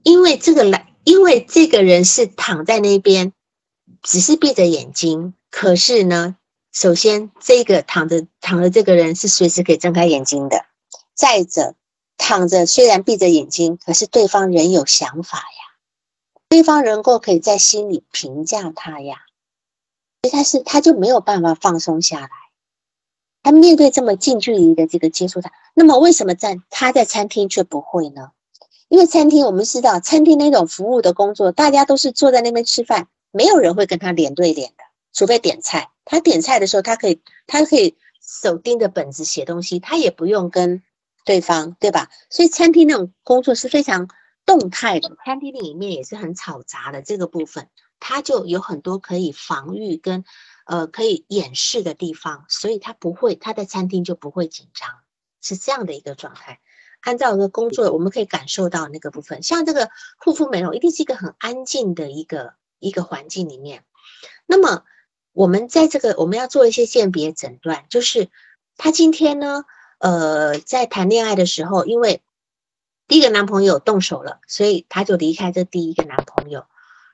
[0.04, 3.32] 因为这个来，因为这个人是躺在那边，
[4.02, 6.36] 只是闭着眼睛，可是呢？
[6.70, 10.66] 首先，这个躺着躺着这个人是随时可以睁开眼睛的。
[11.14, 11.74] 再者，
[12.16, 15.74] 躺着虽然闭着眼睛，可是对方仍有想法呀，
[16.48, 19.16] 对方能够可以在心里评价他呀，
[20.22, 22.28] 所以他是他就没有办法放松下来。
[23.42, 28.32] 他面对这么近距离的这个接触他，那么为什么在他在餐厅却不会呢？
[28.88, 35.90] 因为餐厅我们知道，餐厅那种服务的工作，大家都是坐在那边吃饭，没有人会跟他脸对脸的，除非点菜。
[36.04, 40.82] 他点菜的时候，他可以，他可以手盯着本子写东西，他也不用跟
[41.24, 42.08] 对方，对吧？
[42.30, 44.08] 所以餐厅那种工作是非常
[44.46, 47.68] 动态的，餐厅里面也是很嘈杂的这个部分，
[48.00, 50.24] 他就有很多可以防御跟
[50.64, 54.88] 呃可以掩饰的地方，所以他不会，他在餐厅就不会紧张，
[55.42, 56.60] 是这样的一个状态。
[57.00, 63.84] 按照一个工作，我们可以感受到那个部分，像这个护肤美容，一定是一个很安静的一个一个环境里面，
[64.46, 64.84] 那么。
[65.32, 68.28] 我们在这个我们要做一些鉴别诊断，就是
[68.76, 69.66] 他今天呢，
[69.98, 72.22] 呃，在谈恋爱的时候，因为
[73.06, 76.66] 第一个男朋友动手了，所以他就离开这第一个男朋友。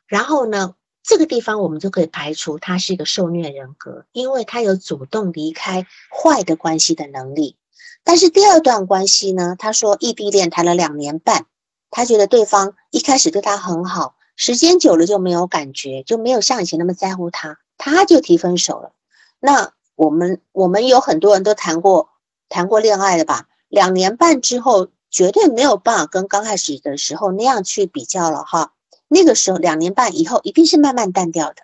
[0.06, 7.58] 然后呢，这个地方我们就可以排除他是一个受虐人格，因为他有主动离开坏的关系的能力。
[8.04, 11.44] 但是第二段关系呢，他说异地恋谈了两年半，
[11.90, 17.58] 他觉得对方一开始对他很好，时间久了就没有感觉，就没有像以前那么在乎他。
[17.76, 18.92] 他就提分手了。
[19.40, 22.08] 那我们我们有很多人都谈过
[22.48, 23.48] 谈过恋爱的吧？
[23.68, 28.72] 两年半之后，绝对没有办法跟刚开始的时候那样去比较了哈。
[29.08, 31.62] 那个时候两年半以后，一定是慢慢淡掉的。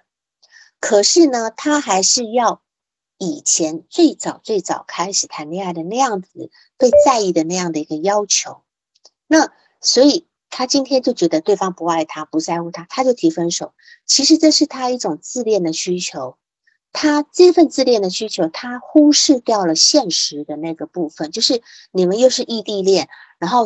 [0.81, 2.61] 可是呢，他还是要
[3.19, 8.63] 以前最早最早开始谈恋爱的那样子被在意的那样的一个要求。
[9.27, 10.27] 那所以。
[10.51, 13.73] 他今天就觉得对方不爱他，不在乎他，他就提分手。
[14.05, 16.37] 其实这是他一种自恋的需求，
[16.93, 23.09] 他这份自恋的需求，他忽视掉了现实的那个部分，就是你们又是异地恋，
[23.39, 23.65] 然后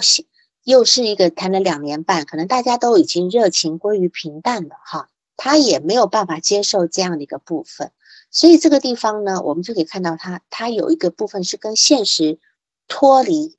[0.62, 7.92] 又是一个谈了两年半，可能大家都已经热情归于平淡了哈，他也没有办法接受这样的一个部分。
[8.31, 12.38] 所以这个地方呢，我们就可以看到他，他有一个部分是跟现实
[12.88, 13.57] 脱离。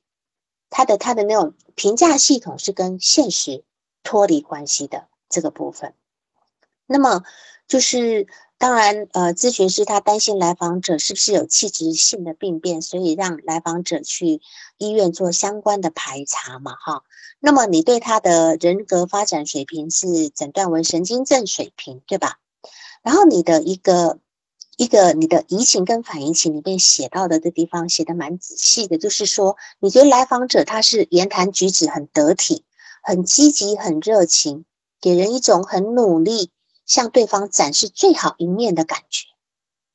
[0.70, 3.64] 他的他的那种评价系统是跟现实
[4.02, 5.94] 脱离关系的这个部分，
[6.86, 7.22] 那么
[7.68, 8.26] 就是
[8.58, 14.40] 当然呃，咨询师他担心来访者是不是有器质性的病变，所以让来访者去
[14.78, 17.02] 医院做相关的排查嘛哈。
[17.38, 22.38] 那么你对他的人格发展水平是诊断为神经症水平对吧？
[23.02, 24.18] 然后你的一个。
[24.76, 32.62] 一个你的移情跟反移情里面写到的这地方写的蛮仔细的，就是说你觉得来访者他是言谈举止很得体、
[33.02, 34.66] 很积极、很热情，
[35.00, 36.50] 给人一种很努力
[36.84, 39.24] 向对方展示最好一面的感觉。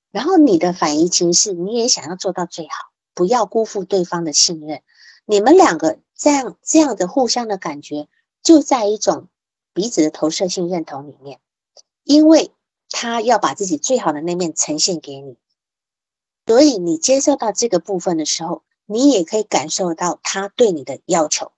[0.09, 2.71] 然后你的反移情是你也想要做到最好，
[3.13, 4.81] 不要辜负对方的信任。
[5.25, 8.07] 你们两个这样这样的互相的感觉，
[8.41, 9.27] 就在一种
[9.75, 11.39] 彼此的投射性认同里面，
[12.03, 12.51] 因为。
[12.93, 15.37] 他要把自己最好的那面呈现给你，
[16.45, 21.53] 所以你接受到这个部分的时候，你也可以感受到他对你的要求，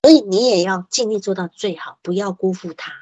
[0.00, 2.92] 所以你也要尽力做到最好，不要辜负他。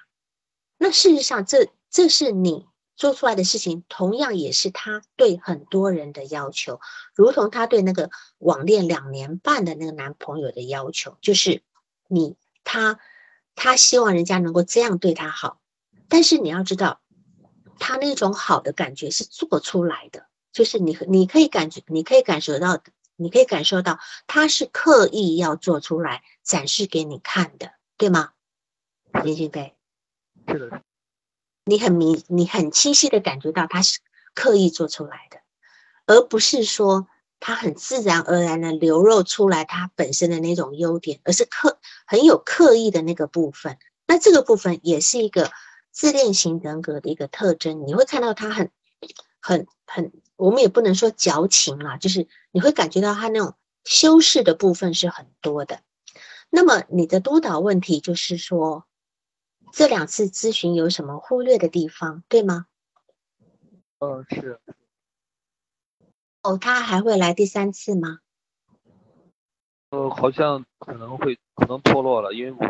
[0.79, 6.81] 那事实上，这这是你做出来的事情，同样也是他对很多人的要求，
[7.15, 11.63] 如同他对那个网恋两年半的那个男朋友的要求，就是
[12.09, 12.99] 你他
[13.55, 15.61] 他希望人家能够这样对他好，
[16.09, 17.03] 但是你要知道。
[17.79, 22.83] 他那种好的感觉是做出来的，就是你你可以感觉，你可以感受到，
[23.17, 28.31] 你可以感受到他是刻意要做出来展示给你看的，对吗？
[29.23, 29.75] 林俊飞，
[30.49, 30.83] 是的，
[31.65, 34.01] 你很明，你很清晰的感觉到他是
[34.35, 35.41] 刻意做出来的，
[36.07, 37.07] 而不是说
[37.41, 43.79] 他很自然而然的流露出来他本身的那种优点，而是刻很有刻意的那个部分。
[44.07, 45.51] 那这个部分也是一个。
[45.97, 48.71] 自恋型人格的一个特征，你会看到他很、
[49.41, 55.81] 很、很，我们也不能说矫情啦，就是你会感觉到他那种修饰的部分是很多的。
[56.51, 58.85] 那么你的督导问题就是说，
[59.73, 62.67] 这两次咨询有什么忽略的地方，对吗？
[64.01, 64.61] 嗯，是。
[66.43, 68.19] 哦，他还会来第三次吗？
[69.89, 72.69] 呃，好像可能会可能脱落了，因为我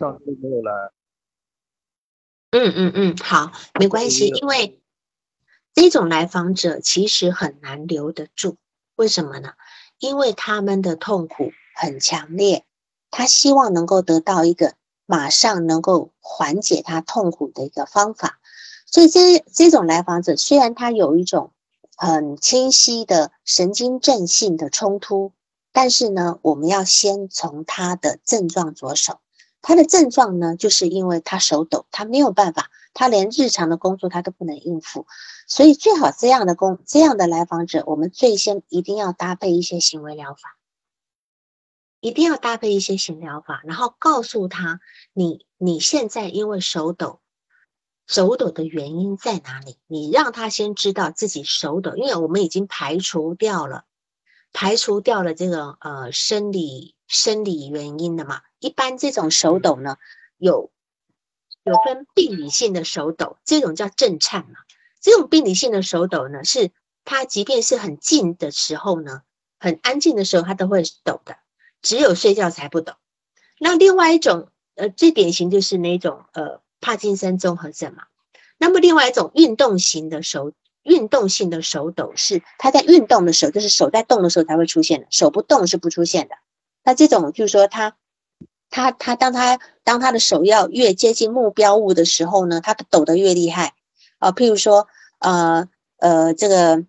[0.00, 0.90] 上次没有来。
[2.50, 4.80] 嗯嗯嗯，好，没关系，因为
[5.74, 8.56] 这种来访者其实很难留得住，
[8.96, 9.52] 为什么呢？
[9.98, 12.64] 因为他们的痛苦很强烈，
[13.10, 18.38] 他希望能够得到一个马上能够缓解他痛苦的一个方法，
[18.86, 21.52] 所以这这种来访者虽然他有一种
[21.96, 25.32] 很清晰的神经症性的冲突，
[25.72, 29.20] 但是呢，我们要先从他的症状着手。
[29.60, 35.06] 他的症状呢，就是因为他手抖，他没有办法，他连日常的工作他都不能应付，
[35.46, 40.56] 所以最好这样的工这样的来访者，我们最先一定要搭配一些行为疗法，
[42.00, 44.80] 一定要搭配一些行疗法，然后告诉他
[45.12, 47.20] 你你现在因为手抖，
[48.06, 49.76] 手抖的原因在哪里？
[49.86, 53.84] 你让他先知道自己手抖，因为我们已经排除掉了，
[54.52, 58.42] 排除掉了这个呃生理生理原因的嘛。
[58.60, 59.96] 一般这种手抖呢，
[60.36, 60.70] 有
[61.64, 64.60] 有分病理性的手抖，这种叫震颤嘛。
[65.00, 66.70] 这种病理性的手抖呢，是
[67.04, 69.22] 它即便是很静的时候呢，
[69.58, 71.36] 很安静的时候，它都会抖的，
[71.82, 72.94] 只有睡觉才不抖。
[73.58, 78.04] 那另外一种，呃，最典型就是那种呃帕金森综合症嘛。
[78.58, 80.52] 那么另外一种运动型的手
[80.82, 86.34] 运动性的手抖，是它在运动的时候，就是手在动的时候才会出现的，手不动是不出现的。
[86.88, 87.96] 那这种就是说他。
[88.70, 93.72] 他他当他当他的手要越接近目标物的时候呢，他抖得越厉害
[94.18, 94.30] 啊。
[94.30, 94.86] 譬如说，
[95.20, 95.66] 呃
[95.96, 96.84] 呃，这个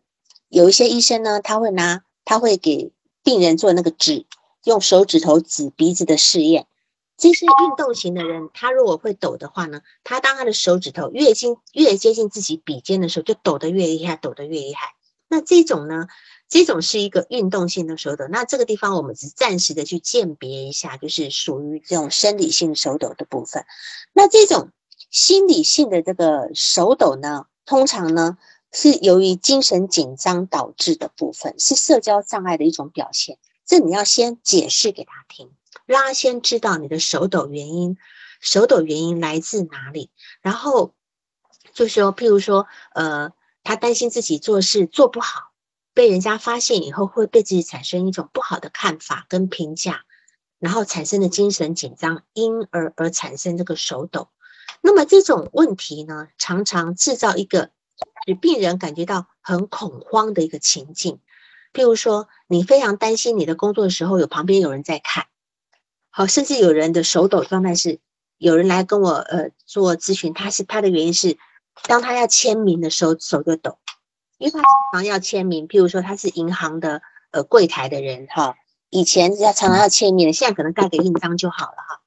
[0.49, 2.91] 有一些医生呢，他会拿他会给
[3.23, 4.25] 病人做那个指
[4.65, 6.67] 用手指头指鼻子的试验，
[7.15, 14.95] 这些运动型的人，他如果会抖的话呢，他当他的手指头越近越接近自己笔尖的时候，就抖得越厉害，抖得越厉害。
[15.29, 16.07] 那这种呢，
[16.49, 18.25] 这种是一个运动性的手抖。
[18.29, 23.65] 那这个地方我们只暂时的去鉴别一下，就是属于这种生理性手抖的部分。
[24.13, 24.71] 那这种
[25.11, 28.37] 心理性的这个手抖呢，通常呢
[28.71, 33.37] 是由于精神紧张导致的部分，是社交障碍的一种表现。
[33.65, 35.51] 这你要先解释给他听，
[35.85, 37.97] 让他先知道你的手抖原因，
[38.41, 40.09] 手抖原因来自哪里。
[40.41, 40.93] 然后
[41.73, 43.31] 就是说，譬如说，呃。
[43.61, 45.48] 他担心自己做事做不好，
[45.93, 50.05] 被人家发现以后会对自己产生一种不好的看法跟评价，
[50.59, 54.29] 然后产生的精神紧张，因而而产生这个手抖。
[54.81, 57.71] 那么这种问题呢，常常制造一个
[58.25, 61.19] 使病人感觉到很恐慌的一个情境。
[61.73, 65.27] 譬如说，你非常担心你的工作的时候，有旁边有人在看，
[66.09, 67.99] 好，甚至有人的手抖状态是
[68.37, 71.37] 有人来跟我呃做咨询，他是他的原因是。
[71.83, 73.77] 当他要签名的时候，手就抖，
[74.39, 75.67] 因为他常常要签名。
[75.67, 78.55] 譬如说，他是银行的呃柜台的人哈，
[78.89, 82.01] 以前要常常要签名，现在可能盖个印章就好了哈。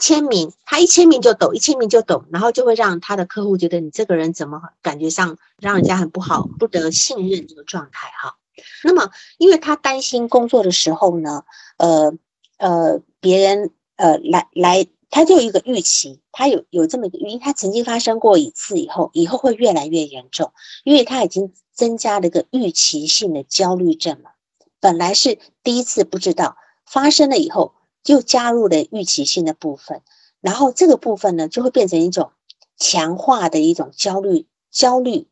[0.00, 8.36] 签名，他一签名就抖，一签名就抖，然后就会让他的客户觉得你这个人怎么感觉上让人家很不好，不得信任这个状态哈。
[8.82, 11.44] 那么，因为他担心工作的时候呢，
[11.76, 12.12] 呃
[12.58, 14.86] 呃，别人呃来来。
[15.14, 20.52] 他就有一个预期，他有有这么一个预期，他曾经发生过一次以后，以后会越来越严重，
[20.82, 24.32] 因为他已经增加了一个预期性的焦虑症了。
[24.80, 27.74] 本来是第一次不知道，发生了以后
[28.06, 30.02] 又加入了预期性的部分，
[30.40, 32.32] 然后这个部分呢就会变成一种
[32.76, 35.28] 强化的一种焦虑，焦虑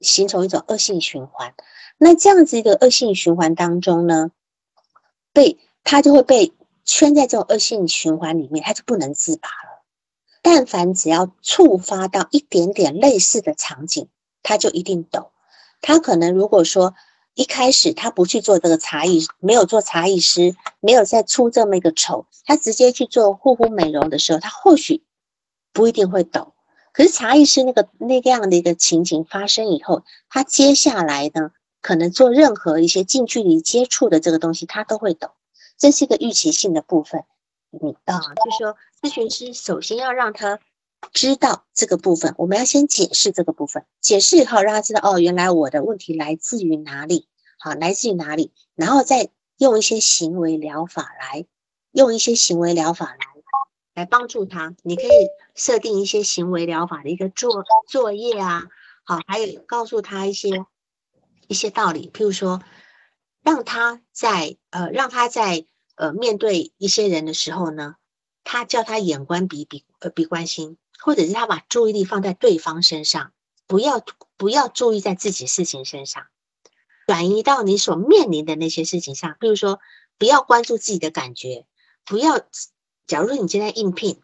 [0.00, 1.52] 形成一种恶性循环。
[1.98, 4.30] 那这样子一个恶性循环当中呢，
[5.34, 6.54] 被他就会被。
[6.86, 9.84] 圈在这种恶性循环里面，他就不能自拔了。
[10.40, 14.08] 但凡只要触发到一点点类似的场景，
[14.42, 15.32] 他就一定抖。
[15.82, 16.94] 他可能如果说
[17.34, 25.02] 一开始他不去做这个茶艺，没有做茶艺师，没有再出这么一个丑，他直接去做护肤美容的时候，他或许
[25.72, 26.54] 不一定会抖。
[26.92, 31.50] 可是茶艺师那个那个样的一个情景发生以后，他接下来呢，
[31.82, 35.30] 可能做任何一些近距离接触的这个东西，他都会抖。
[35.78, 37.24] 这是一个预期性的部分，
[37.70, 40.58] 你啊，就是说，咨询师首先要让他
[41.12, 51.44] 知道这个部分，我们要先解释这个部分，解释以后让他知道，哦，原来我的问题来自于哪里，好，来自于哪里，然后再用一些行为疗法来，
[51.92, 53.26] 用一些行为疗法来
[53.94, 54.74] 来帮助他。
[54.82, 58.64] 你可以设定一些行为疗法的一个作作业啊，
[59.04, 60.64] 好，还有告诉他一些
[61.48, 62.62] 一些道理，譬如说。
[63.46, 67.94] 让他在呃，让他在呃面对一些人的时候呢，
[68.42, 73.32] 他叫他眼观鼻，鼻呃鼻观心，或者是他把注意力放在对方身上，
[73.68, 74.04] 不要
[74.36, 76.26] 不要注意在自己事情身上，
[77.06, 79.36] 转移到你所面临的那些事情上。
[79.38, 79.78] 比如说，
[80.18, 81.66] 不要关注自己的感觉，
[82.04, 82.40] 不要。
[83.06, 84.22] 假如说你今天应聘，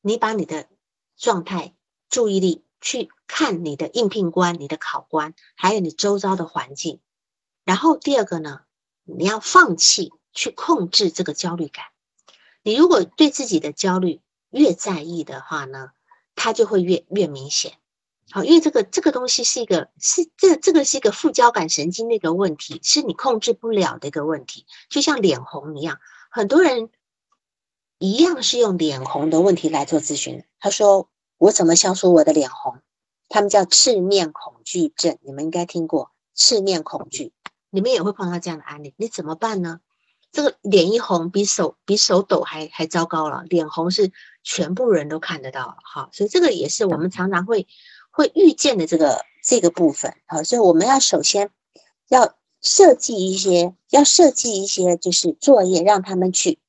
[0.00, 0.68] 你把你的
[1.16, 1.74] 状态、
[2.08, 7.00] 注意力去看你的应聘官、你的考官，还有你周遭的环境。
[7.64, 8.60] 然后第二个呢，
[9.04, 11.84] 你要放弃去控制这个焦虑感。
[12.62, 15.90] 你如果对自己的焦虑越在意的话呢，
[16.34, 17.74] 它就会越越明显。
[18.32, 24.66] 好，因为这个这个东西是一个是这这个是一个副交感神经的一个问题，是你控制不了的一个问题。
[24.88, 25.98] 就像脸红一样，
[26.30, 26.90] 很多人
[27.98, 30.44] 一样是用脸红的问题来做咨询。
[30.60, 31.08] 他说
[31.38, 32.78] ：“我怎么消除我的脸红？”
[33.28, 37.32] 他们叫赤面恐惧症，你们应该听过赤面恐惧。
[37.70, 39.80] 你们也会碰到这样的案例，你怎么办呢？
[40.32, 43.42] 这个脸一红，比手比手抖还还糟糕了。
[43.48, 44.12] 脸红是
[44.44, 47.66] 全部人都看得到，哈，所以这个也是我们常常会
[48.12, 51.50] 会遇见的这个这个部分，好，所以我们要首先
[52.08, 56.60] 要设计一些，要设计一些就是作业，让他们去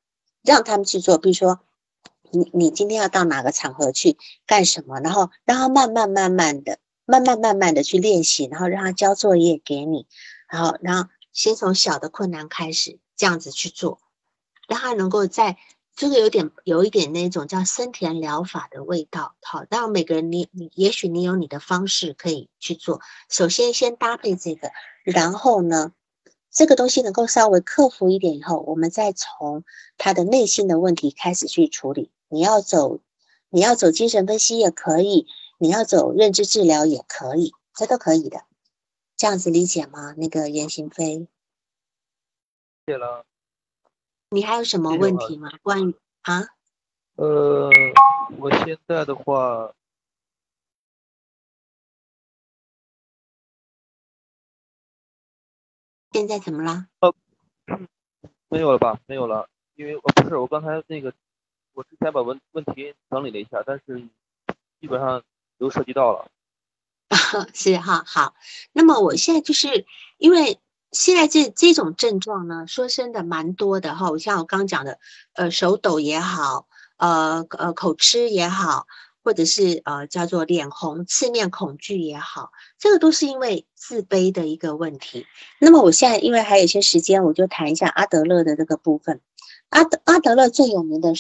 [0.42, 1.20] 让他们去做。
[1.20, 1.60] 比如说，
[2.32, 10.08] 你你今天要到哪个场合去干什么，然后让他慢慢慢慢的、慢慢慢慢的去练习，然后让他交作业给你。
[10.52, 14.00] 然后，然后先从小的困难开始，这样子去做，
[14.68, 15.58] 让他能够在
[15.96, 19.36] 这个有点有一点那种叫森田疗法的味道。
[19.42, 23.00] 好，让每个人你你也许你有你的方式可以去做。
[23.30, 24.72] 首先先搭配这个，
[25.06, 25.94] 然后呢，
[26.52, 29.64] 这个东西能够稍微克服一点以后，我们再从
[29.98, 32.12] 他的内心的问题开始去处理。
[32.28, 33.00] 你要走，
[33.50, 35.28] 你要走精神分析也可以，
[35.58, 38.42] 你要走认知治疗也可以，这都可以的。
[39.22, 40.16] 这样子理解吗？
[40.18, 41.28] 那个严行飞，
[42.88, 43.24] 谢了。
[44.32, 45.52] 你还有什么问题吗？
[45.62, 46.42] 关于啊？
[47.18, 47.70] 呃，
[48.40, 49.76] 我现在的话，
[56.14, 56.88] 现在怎么了？
[57.02, 57.14] 呃，
[58.50, 59.00] 没有了吧？
[59.06, 61.14] 没有了，因为呃不是我刚才那个，
[61.74, 64.02] 我之前把问问题整理了一下，但是
[64.80, 65.24] 基本上
[65.60, 66.32] 都涉及到了。
[67.54, 68.34] 是哈，好。
[68.72, 69.86] 那么我现在就是
[70.18, 70.60] 因为
[70.92, 74.10] 现在这这种症状呢，说真的蛮多的哈。
[74.10, 74.98] 我像我刚讲的，
[75.34, 78.88] 呃，手抖也好，呃呃口吃也好，
[79.24, 85.26] 或者是呃叫做脸红、刺面恐惧也好，这个都是因为自卑的一个问题。
[85.60, 89.20] 那么我现在因为还有一些时间，我就谈一下阿德勒的这个部分。
[89.70, 91.14] 阿德阿德勒最有名的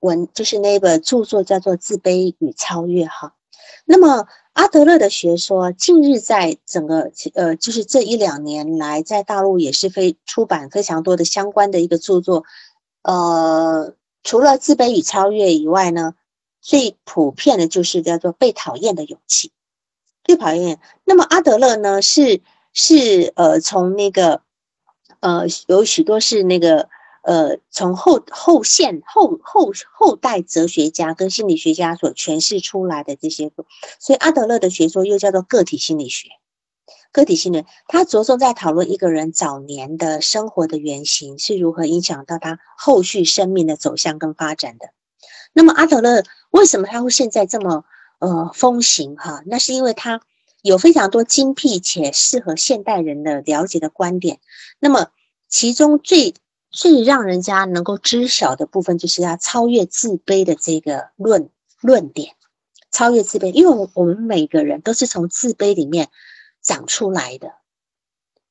[0.00, 3.34] 文就是那本著作叫做《自卑与超越》哈。
[3.84, 12.44] 那么阿德勒的学说，近日在整个呃，就是这一两年来，在大陆也是非出版非常多的相关的一个著作。
[13.02, 16.14] 呃，除了自卑与超越以外呢，
[16.60, 19.52] 最普遍的就是叫做被讨厌的勇气。
[20.22, 20.78] 被讨厌。
[21.04, 22.40] 那么阿德勒呢，是
[22.72, 24.42] 是呃，从那个
[25.20, 26.88] 呃，有许多是那个。
[27.22, 33.50] 呃，从后后现后后后代哲学家跟心理学家所诠释出来的这些，
[33.98, 36.28] 所以阿德勒的学说又叫做个体心理学。
[37.12, 44.88] 个体心理，他着重在讨论一个人早年的生活的原型是如何影响到他后续生命的走向跟发展的。
[45.52, 47.84] 那么阿德勒为什么他会现在这么
[48.18, 49.42] 呃风行哈？
[49.46, 50.22] 那是因为他
[50.62, 54.40] 有非常多精辟且适合现代人的了解的观点。
[54.80, 55.08] 那么
[55.48, 56.34] 其中最
[56.72, 61.50] 最让人家能够知晓的部分，就是要超越自卑的这个论
[61.82, 62.34] 论点，
[62.90, 66.08] 超越自卑，因为我们每个人都是从自卑里面
[66.62, 67.52] 长出来的，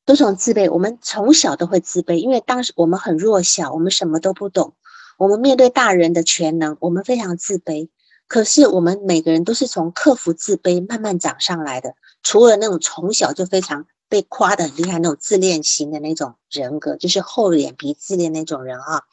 [0.05, 4.75] 都从自卑，我们从小都会自卑，因为当时我们很弱小，我们什么都不懂，
[5.17, 7.89] 我们面对大人的全能，我们非常自卑。
[8.27, 13.87] 可是我们每个人都是从克服自卑慢慢长上来的，除了那种从小就非常。
[14.11, 19.03] 被夸的很厉害那种自恋型的那种人格，就是厚脸皮自恋那种人啊。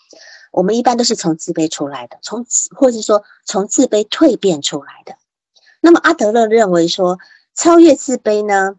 [0.50, 2.44] 我们一般都是从自卑出来的，从
[2.74, 5.14] 或者说从自卑蜕变出来的。
[5.80, 7.20] 那么阿德勒认为说，
[7.54, 8.74] 超越自卑呢，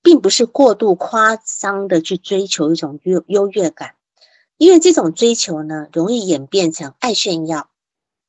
[0.00, 3.96] 并不是过度夸张的去追求一种优优越感，
[4.56, 7.68] 因为这种追求呢，容易演变成爱炫耀。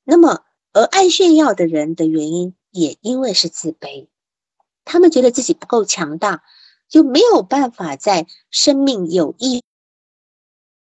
[0.03, 0.41] 那么
[0.73, 4.07] 而爱炫耀的人的原因，也因为是自卑，
[4.83, 6.43] 他们觉得自己不够强大。
[6.89, 9.63] 就没有办法在生命有意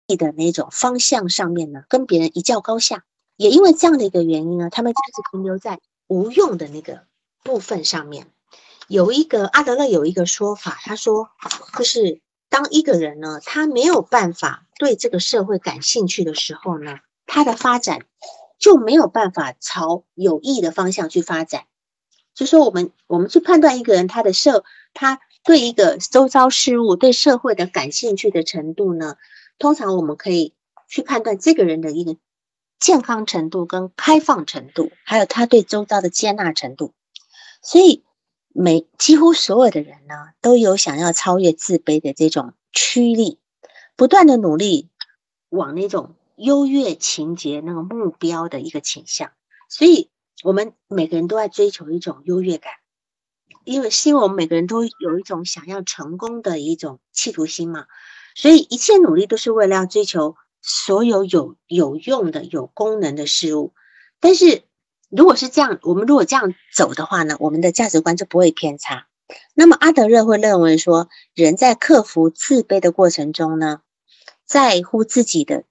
[0.08, 3.04] 义的那种方向上面呢，跟别人一较高下。
[3.36, 7.04] 也因为这样的一个原因呢，他们就是停留在无用的那个
[7.44, 8.28] 部分上面。
[8.88, 11.30] 有一个阿德勒有一个说法，他说，
[11.78, 18.06] 就是当一个人呢，他没有办法对这个社会感兴趣的时候呢，他的发展
[18.58, 21.66] 就没有办法朝有益的方向去发展。
[22.34, 25.20] 就说我们我们去判断一个人他的社他。
[25.48, 29.16] 对一个周遭事物、对社会的感兴趣的程度呢，
[29.58, 30.54] 通常我们可以
[30.90, 32.18] 去判断这个人的一个
[32.82, 36.92] 健康程度跟开放程度，还有他对周遭的接纳程度。
[37.62, 38.04] 所以，
[38.50, 43.40] 每几乎所有的人呢，都有想要超越自卑的这种驱力，
[43.96, 44.90] 不断的努力
[45.48, 49.32] 往那种优越情节那个目标的一个倾向。
[49.70, 50.10] 所以，
[50.44, 52.74] 我们每个人都在追求一种优越感。
[53.68, 57.86] 因为是因为我们每个人都有一种想要成功的一种企图心嘛，
[58.34, 63.74] 所以一切努力都是为了要追求所有有有用的、有功能的事物。
[64.22, 64.64] 但是
[65.10, 69.08] 如果是这样，我们如果这样走的话呢，我们的价值观就不会偏差。
[69.54, 73.82] 那么阿德勒会认为说，人在克服自卑的过程中呢，
[74.46, 75.66] 在乎自己的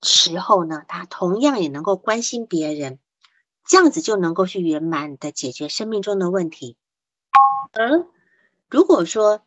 [0.00, 3.00] 时候呢，他同样也能够关心别人，
[3.68, 6.76] 这样子就能够去圆满的解决生命中的问题。
[7.72, 8.04] 而
[8.68, 9.42] 如果说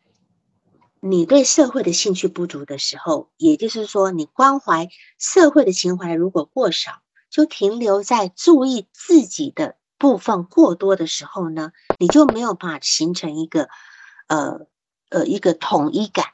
[1.00, 13.68] 你对社会的兴趣不足的时候，也就是说你关怀社会的情怀如果过少，就停留在注意自己的部分过多的时候呢，你就没有办法形成一个
[14.26, 14.66] 呃
[15.10, 16.26] 呃一个统一感，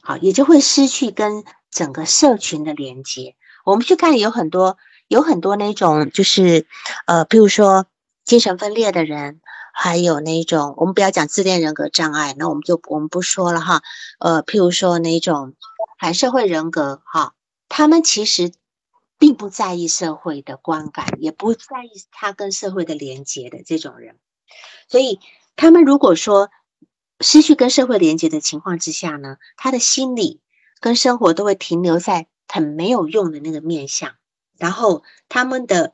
[0.00, 3.34] 好，也就会失去跟整个社群的连接。
[3.64, 4.78] 我们去看有很多
[5.08, 6.66] 有很多那种就是
[7.06, 7.86] 呃，比如说
[8.24, 9.40] 精神分裂的人。
[9.76, 13.82] 还有那种，我们不要讲自恋人格障碍，那我们就我们不说了哈。
[14.20, 15.54] 呃，譬如说那种
[15.98, 17.34] 反社会人格哈，
[17.68, 18.52] 他们其实
[19.18, 24.16] 并不在意社会的观感，也不在意他跟社会的连接的这种人。
[24.88, 25.18] 所以，
[25.56, 26.50] 他们如果说
[27.20, 30.40] 失去跟社会连接的情况之下呢，他的心理
[30.78, 34.12] 跟生活都会停留在很没有用的那个面相，
[34.56, 35.92] 然后他们的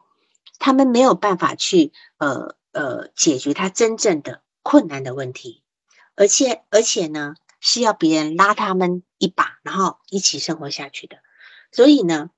[0.59, 5.63] 他们没有办法去呃呃解决他真正的困难的问题，
[6.15, 11.19] 而且而且呢是要别人拉他们一把，然后一起生活下去的。
[11.73, 12.31] 所以呢，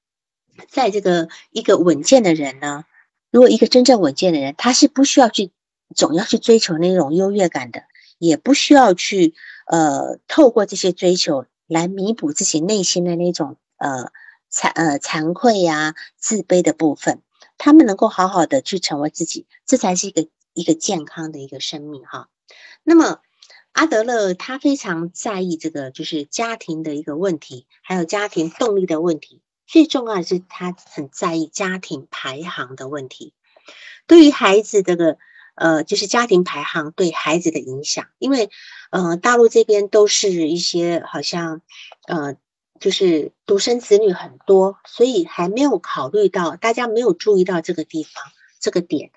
[0.69, 2.85] 在这个一个稳健的人呢，
[3.31, 5.51] 如果一个真正稳健的人，他是不需要去
[5.95, 7.85] 总要去追求那种优越感的，
[8.19, 9.35] 也不需要去
[9.67, 14.11] 呃透过这些追求来弥补自己内心的那种呃
[14.51, 17.23] 惭呃惭愧呀、自卑的部分。
[17.59, 22.29] 他们能够好好的去成为自己，这才是一个一个健康的一个生命哈。
[22.83, 23.21] 那么
[23.73, 29.41] 阿德勒他非常在意这个就是家庭的一个问题，还有家庭动力的问题。
[29.67, 33.33] 最重要的是他很在意家庭排行的问题。
[34.07, 35.17] 对于孩子这个
[35.55, 38.51] 呃就是家庭排行对孩子的影响，因为
[38.91, 41.63] 呃大陆这边都是一些好像
[42.07, 42.37] 呃。
[42.83, 48.25] 就是独生子女很多，所以还没有考虑到，大家没有注意到这个地方
[48.59, 49.13] 这个点。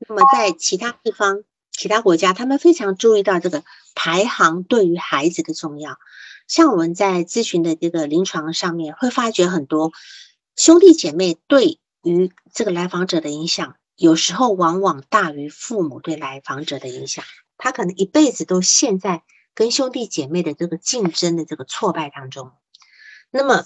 [0.00, 3.62] 那么在其他地方、其他国家，他们非常注意到这个
[3.94, 5.96] 排行对于孩子的重要。
[6.48, 9.92] 像我们在咨询的这个临床上面，会发觉很多
[10.56, 17.24] 兄弟姐妹对于这个来访者的影响，有时候往往大于父母对来访者的影响。
[17.56, 19.22] 他可能一辈子都陷在
[19.54, 22.50] 跟兄弟姐妹的这个竞争的这个挫败当中。
[23.36, 23.64] 那么，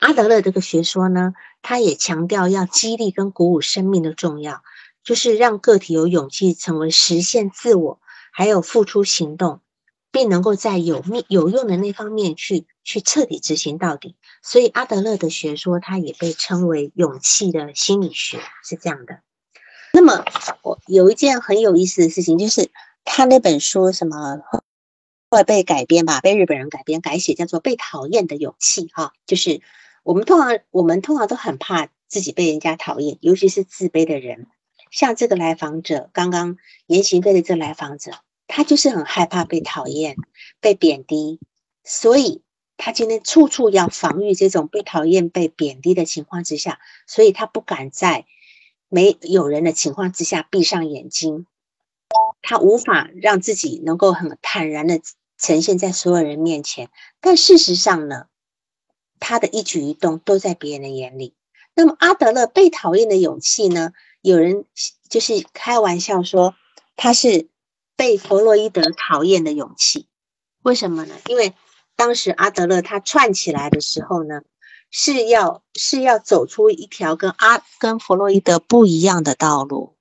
[0.00, 4.62] 阿德勒这个学说呢，他也强调要激励跟鼓舞生命的重要，
[5.02, 8.00] 就是让个体有勇气成为实现自我，
[8.34, 9.62] 还有付出行动，
[10.12, 14.14] 并能够在有命有用的那方面去去彻底执行到底。
[14.42, 19.20] 所以，阿德勒的学说，它也被称为勇气的心理学，是这样的。
[19.94, 20.22] 那么，
[20.60, 22.70] 我有一件很有意思的事情，就是
[23.06, 24.38] 他那本书什么？
[25.28, 29.60] 会被改编吧，被日本人改编改写，叫做《被讨厌的勇气》哈，就是
[30.02, 34.46] 我们通常我们通常都很怕自己被人家讨厌，尤其是自卑的人。
[34.90, 36.56] 像这个来访者，刚刚
[36.86, 38.12] 言行对的这来访者，
[38.46, 40.16] 他就是很害怕被讨厌、
[40.60, 41.40] 被贬低，
[41.82, 42.42] 所以
[42.76, 48.26] 他今天处处要防御这种被讨厌、被贬低的情况之下，所以他不敢在
[48.88, 51.46] 没有人的情况之下闭上眼睛。
[52.48, 55.00] 他无法让自己能够很坦然的
[55.36, 56.90] 呈现在所有人面前，
[57.20, 58.26] 但事实上呢，
[59.18, 61.34] 他的一举一动都在别人的眼里。
[61.74, 63.90] 那么阿德勒被讨厌的勇气呢？
[64.20, 64.64] 有人
[65.10, 66.54] 就是开玩笑说
[66.94, 67.48] 他是
[67.96, 70.06] 被弗洛伊德讨厌的勇气。
[70.62, 71.16] 为什么呢？
[71.26, 71.52] 因为
[71.96, 74.42] 当时阿德勒他串起来的时候呢，
[74.92, 79.96] 是要是要走出一条跟阿跟弗洛伊德不一样的道路。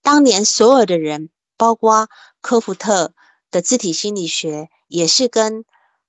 [0.00, 1.28] 当年所有的人。
[1.60, 2.08] 包括
[2.40, 3.12] 科福特
[3.50, 5.66] 的自体心理学，也是跟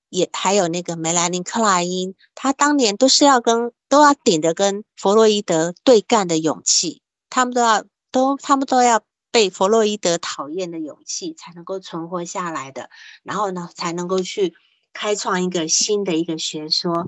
[0.07, 7.83] 也还有那个梅兰妮克莱因，他当年都是要跟都要顶着跟弗洛伊德对干的勇气，他们都要
[8.13, 12.89] 都他们都要被弗洛伊德讨厌的勇气才能够存活下来的，
[13.21, 14.53] 然后呢才能够去
[14.93, 17.07] 开创一个新的一个学说，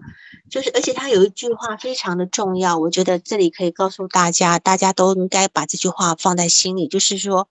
[0.52, 7.48] 就是而且他有一句话非常的重要，我觉得这里可以告诉大家，大家都应该把这句话放在心里，就是说。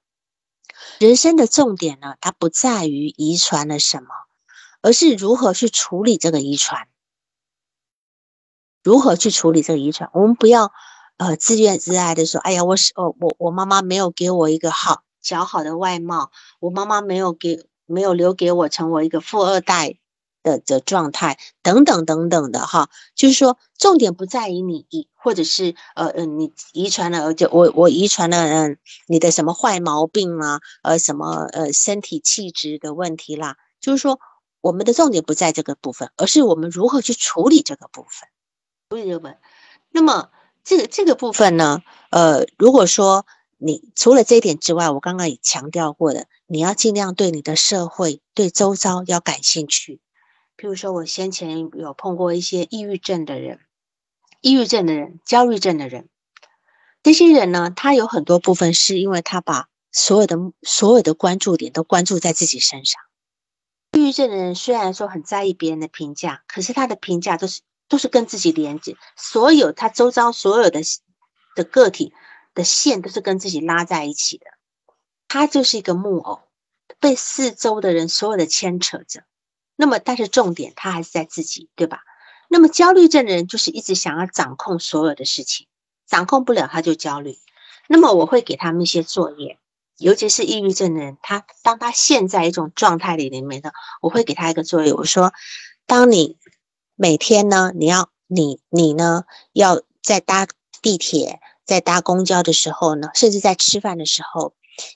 [0.99, 4.09] 人生的重点呢，它不在于遗传了什么，
[4.80, 6.89] 而是如何去处理这个遗传，
[8.83, 10.11] 如何去处理这个遗传。
[10.12, 10.72] 我们不要
[11.16, 16.30] 呃自怨自艾的说，哎呀，我是哦我我妈妈没有给我一个好较好的外貌，
[16.61, 19.99] 我妈妈没有给没有留给我成为一个富二代。
[20.43, 34.18] 的的状态等等等等的哈，就是说重点不在于你遗，或者是呃呃你遗传了，就我我遗传了嗯你的什么坏毛病啊，呃什么呃身体气质的问题啦，就是说
[34.61, 38.28] 我们的重点不在这个部分，而是我们如何去处理这个部分，
[38.90, 39.38] 处理这个部分。
[39.90, 40.30] 那么
[40.64, 43.26] 这个这个部分呢，呃如果说
[43.59, 50.01] 你除了这一点之外，我刚刚也强调过的，你要尽量对你的社会对周遭要感兴趣。
[50.62, 53.58] 譬如说，我先前有碰过一些抑郁症的人，
[54.40, 56.08] 抑郁症的人、焦虑症的人，
[57.02, 63.02] 这些人呢，他有很多部分是因为他把所有的所有的关注点都关注在自己身上。
[63.90, 70.80] 抑郁症的人虽然说很在意别人的评价，可是他的评价都是都是跟自己连接，所有他周遭所有的
[71.56, 72.14] 的个体
[72.54, 74.46] 的线都是跟自己拉在一起的。
[75.26, 76.42] 他就是一个木偶，
[77.00, 79.24] 被四周的人所有的牵扯着。
[79.77, 82.01] 那么，但是重点他还是在自己，对吧？
[82.49, 85.66] 那么焦虑症的人就是一直想要掌控所有的事情，
[86.07, 87.39] 掌控不了他就焦虑。
[87.89, 89.59] 那么我会给他们一些作业，
[89.99, 93.70] 尤其是抑郁症的人，他当他陷在一种状态里里面呢，
[94.01, 95.33] 我会给他一个作业，我说：
[95.87, 96.39] 当你
[96.95, 100.47] 每天呢，你要你你呢要在搭
[100.81, 101.41] 地铁。
[101.64, 104.53] 在搭公交的时候呢，甚至在吃饭的时候，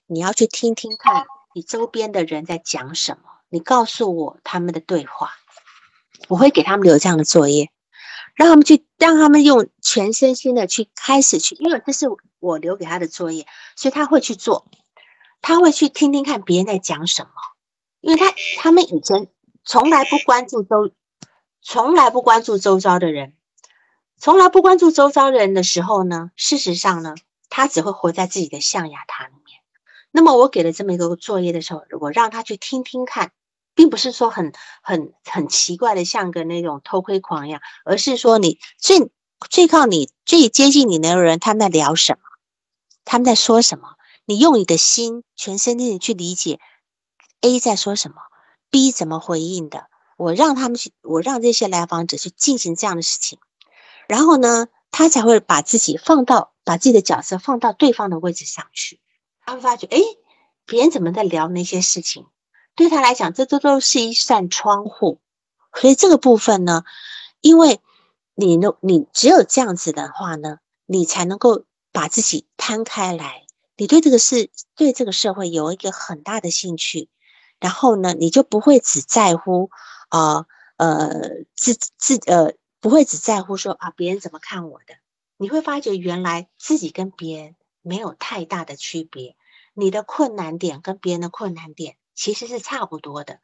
[0.06, 1.24] 你要去听听看
[1.54, 5.30] 你周边的人在讲什么，你告诉我他们的对话。
[6.28, 7.70] 我会给他们留这样的作业，
[8.34, 12.06] 让他们去，让他们用全身心的去开始去，因为这是
[12.40, 14.66] 我留给他的作业，所以他会去做，
[15.42, 17.30] 他会去听听看别人在讲什么，
[18.00, 19.28] 因为他他们以前
[19.62, 20.90] 从来不关注周，
[21.60, 23.34] 从来不关注周遭的人，
[24.18, 27.14] 从来不关注周遭的人的时候呢，事实上呢，
[27.50, 29.34] 他只会活在自己的象牙塔里。
[30.16, 33.30] 那么我给了这么一个作业的时候，我让他去听听看。
[33.76, 39.10] 并不是说很很很奇怪的，像个那种偷窥狂一样，而是说你最
[39.50, 42.20] 最靠你最接近你的人，他们在聊什么，
[43.04, 46.58] 他们在说什么，你用你的心全身心的去理解
[47.42, 48.16] A 在说什么
[48.70, 53.38] ，B 怎么回应的，我让他们去，我让这些来访者去进行这样的事情，
[54.08, 59.00] 然后呢，他才会把自己放到把自己的角色放到对方的位置上去，
[59.46, 59.98] 他会发觉，哎，
[60.66, 62.26] 别人怎么在聊那些事情。
[62.74, 65.20] 对他来讲，这都都是一扇窗户，
[65.72, 66.84] 所以这个部分呢，
[67.40, 67.80] 因为
[68.34, 77.08] 你呢，你只有这样子的话呢，你才能够把自己摊开来，你对这个事，对这个社会有一个很大的兴趣，
[77.60, 79.70] 然后呢，你就不会只在乎
[80.08, 80.44] 啊
[80.76, 81.08] 呃
[81.54, 84.96] 自自呃不会只在乎说啊别人怎么看我的，
[85.38, 87.54] 你会发觉原来自己跟别人
[87.86, 89.36] 没有太大的区别，
[89.72, 91.96] 你的困难点跟别人的困难点。
[92.14, 93.40] 其实是差不多的，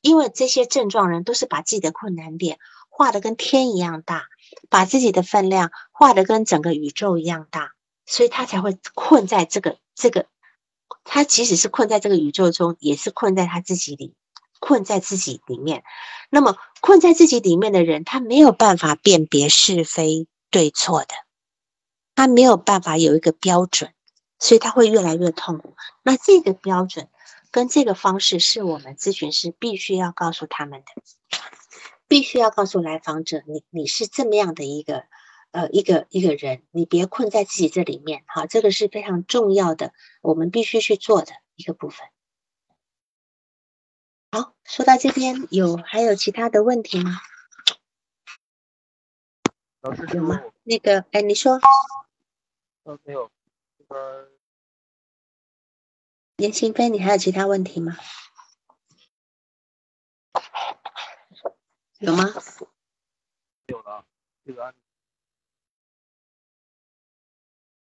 [0.00, 4.28] 因为这些症状人都是把自己的困难点画的跟天一样大，
[4.70, 7.72] 把自己的分量画的跟整个宇宙一样大，
[8.06, 10.26] 所以他才会困在这个这个，
[11.04, 14.14] 他即使是困在这个宇宙中，也是困在他自己里，
[14.58, 15.84] 困在自己里面。
[16.30, 21.14] 那么困在自己里面的人，他没有办法辨别是非对错的，
[22.14, 23.92] 他没有办法有一个标准，
[24.38, 25.76] 所以他会越来越痛苦。
[26.02, 27.08] 那这个标准。
[27.50, 31.38] 跟这个方式是我们咨询师必须要告诉他们的，
[32.08, 35.04] 必须要告诉来访者，你你是这么样的一个
[35.52, 42.08] 呃一个一个人，你别困在自己这里面，好，这个是非常重要的，我们必须去做的一个部分。
[44.32, 47.12] 好，说到这边有还有其他的问题吗？
[49.84, 50.42] 老师有吗？
[50.62, 51.60] 那个，哎，你说。
[52.84, 53.30] 呃，没有，
[53.76, 54.00] 这边。
[56.38, 57.94] 严新飞，你还有其他问题吗？
[61.98, 62.24] 有吗？
[63.66, 64.06] 有了，
[64.46, 64.74] 这个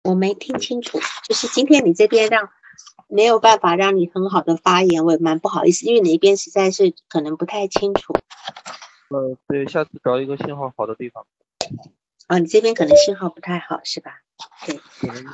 [0.04, 2.50] 我没听清楚，就是今天你这边让
[3.08, 8.14] 没有办法让你很好的发言，我也蛮不好意思，因为你那边实在是可能不太清楚。
[9.10, 11.26] 呃，对，下次找一个信号好的地方。
[12.26, 14.12] 啊，你这边可能信号不太好，是吧？
[14.66, 14.80] 对。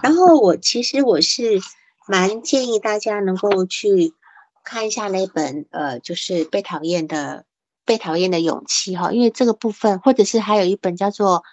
[0.03, 1.61] 然后我其实我是。
[2.09, 4.15] 蛮建议大家能够去
[4.65, 7.45] 看一下那本呃，就是被讨厌的
[7.85, 11.45] 被讨厌的勇气哈，因为这个部分，或者是还有一本叫做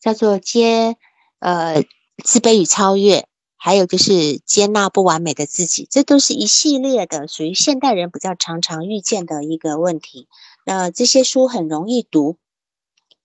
[0.00, 0.96] 叫做接
[1.38, 1.82] 呃
[2.24, 3.26] 自卑与超越，
[3.58, 10.28] 还有就是接纳不完美的自己，这都是一系列的属于现代人比较常常遇见的一个问题。
[10.64, 12.38] 那这些书很容易读，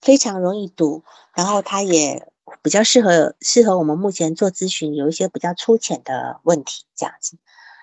[0.02, 2.28] 非常容易读，然后它也。
[2.60, 7.38] 比较适合适合我们目前做咨询，有一些比较粗浅的问题这样子。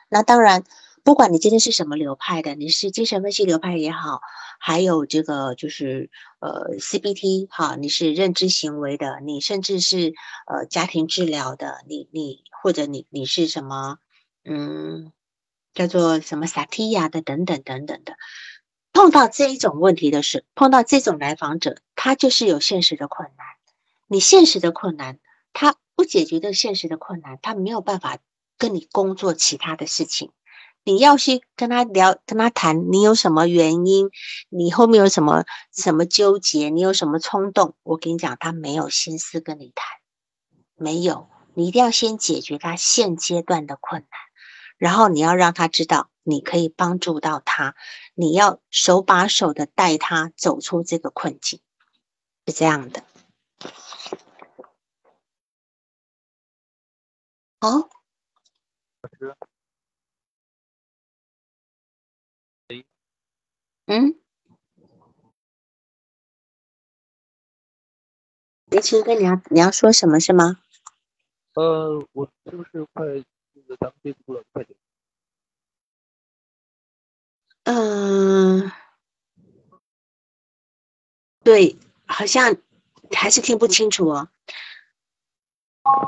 [0.09, 0.63] 那当然，
[1.03, 4.21] 不管你今天是什么流派的，你是精神分析流派也好，
[4.59, 10.13] 还有这个就是呃 CBT 哈，你是认知行为的，你甚至是
[10.45, 13.97] 呃家庭治疗的，你你或者你你是什么
[14.45, 15.11] 嗯
[15.73, 18.13] 叫做什么萨提亚的等等等等的，
[18.91, 23.47] 碰到这一种问题的是碰到这种来访者，他就是有现实的困难。
[24.07, 25.19] 你现实的困难，
[25.53, 28.17] 他不解决的现实的困难，他没有办法
[28.57, 30.31] 跟你工作其他的事情。
[30.83, 34.09] 你要去跟他聊，跟他谈，你有什么原因？
[34.49, 36.69] 你后面有什么什么纠结？
[36.69, 37.75] 你有什么冲动？
[37.83, 39.85] 我跟你讲，他没有心思跟你谈，
[40.75, 41.29] 没有。
[41.53, 44.09] 你一定要先解决他现阶段的困难，
[44.77, 47.75] 然后你要让他知道你可以帮助到他，
[48.13, 51.59] 你要手把手的带他走出这个困境，
[52.45, 53.03] 是这样的。
[57.61, 57.69] 好，
[59.01, 59.35] 老师，
[63.87, 64.19] 嗯，
[68.67, 70.61] 林青哥，你要你要说什么是吗？
[71.55, 73.05] 呃，我是不是快
[73.53, 74.43] 那个咱们结束了？
[74.53, 74.77] 快点。
[77.71, 78.71] 嗯，
[81.43, 82.57] 对，好像
[83.11, 84.27] 还是听不清楚哦。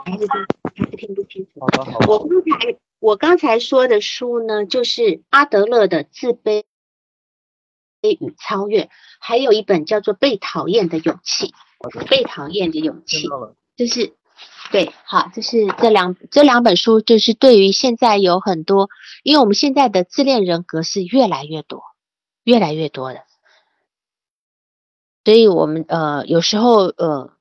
[0.06, 1.60] 还是还是听不清楚。
[1.60, 2.08] 好的，好的。
[2.08, 6.66] 我刚才我刚才说的书呢，就是阿德勒的《自卑
[8.02, 8.86] 与超越》，
[9.20, 11.48] 还有一本叫做《被讨厌的勇气》。
[12.10, 13.28] 被讨厌的勇气，
[13.76, 14.16] 就是
[14.72, 18.90] 对，好，就是这两这两本书，就是对于现在有很多，
[19.24, 21.84] 因为我们现在的自恋人格是越来越多，
[22.44, 23.24] 越来越多的，
[25.26, 27.34] 所以我们呃有时候呃，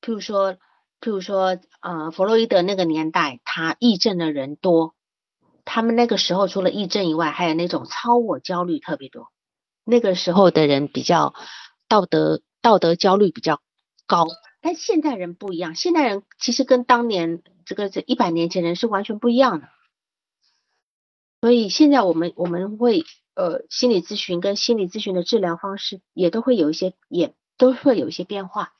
[0.00, 4.94] 譬如说譬如说呃弗洛伊德那个年代，他癔症的人多，
[5.64, 9.28] 他们那个时候除了癔症以外，还有那种超我焦虑特别多，
[9.84, 11.34] 那个时候的人比较
[11.88, 13.60] 道德道德焦虑比较。
[14.06, 14.26] 高，
[14.60, 19.68] 但现代人不一样，现代人其实跟当年这个这一百年前人是完全不一样的，
[21.40, 23.04] 所以现在我们我们会
[23.34, 28.74] 呃心理咨询跟心理咨询的治疗方式也都会有一些也都会有一些变化。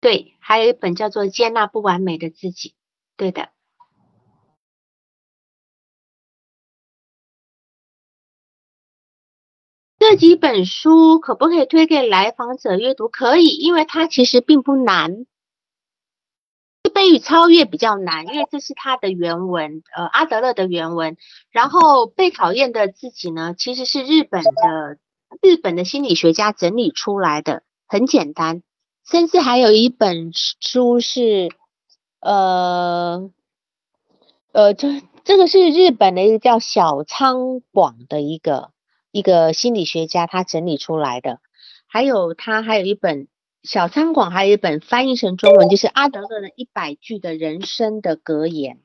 [0.00, 2.70] 对，还有一本叫做《接纳不完美的自己》，
[3.16, 3.50] 对的。
[10.02, 13.08] 这几本书可不可以推给来访者阅读？
[13.08, 15.26] 可以，因为它其实并不难。
[16.82, 21.16] 自卑与超越比较难，因为这是他的原文，呃，阿德勒的原文。
[21.52, 24.98] 然后被讨厌的自己呢，其实是日本的
[25.40, 28.64] 日本的心理学家整理出来的，很简单。
[29.08, 31.48] 甚至还有一本书是，
[32.18, 33.30] 呃，
[34.50, 38.71] 呃，这这个是日本的一个叫小仓广的一个。
[39.12, 41.38] 一个心理学家他整理出来的，
[41.86, 43.28] 还有他还有一本
[43.62, 48.80] 小餐馆，还有一本翻译成中文，就是阿德勒的一百句的人生的格言，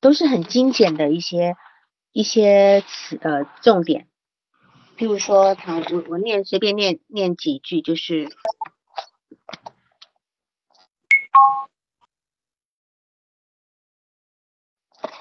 [0.00, 1.56] 都是很精简的一些
[2.12, 4.08] 一些词呃重点。
[4.98, 8.28] 譬如说，我我念随便念念几句，就是。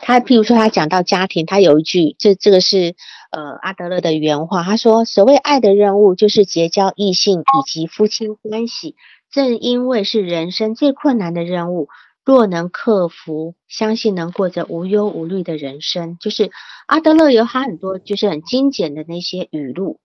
[0.06, 2.94] 他譬如说，他讲到家庭，他有一句，这这个是
[3.32, 8.98] 呃阿德勒的原话，他说：“所谓爱的任务，就是结交异性以及夫妻关系。
[9.32, 11.88] 正因为是人生最困难的任务，
[12.26, 16.52] 若能克服，相信能过着无忧无虑的人生。”就是
[16.86, 20.02] 阿德勒有他很多就是很精简的那些语录，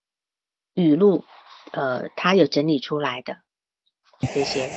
[0.74, 1.24] 语录，
[1.72, 3.38] 呃，他有整理出来的
[4.32, 4.70] 这些。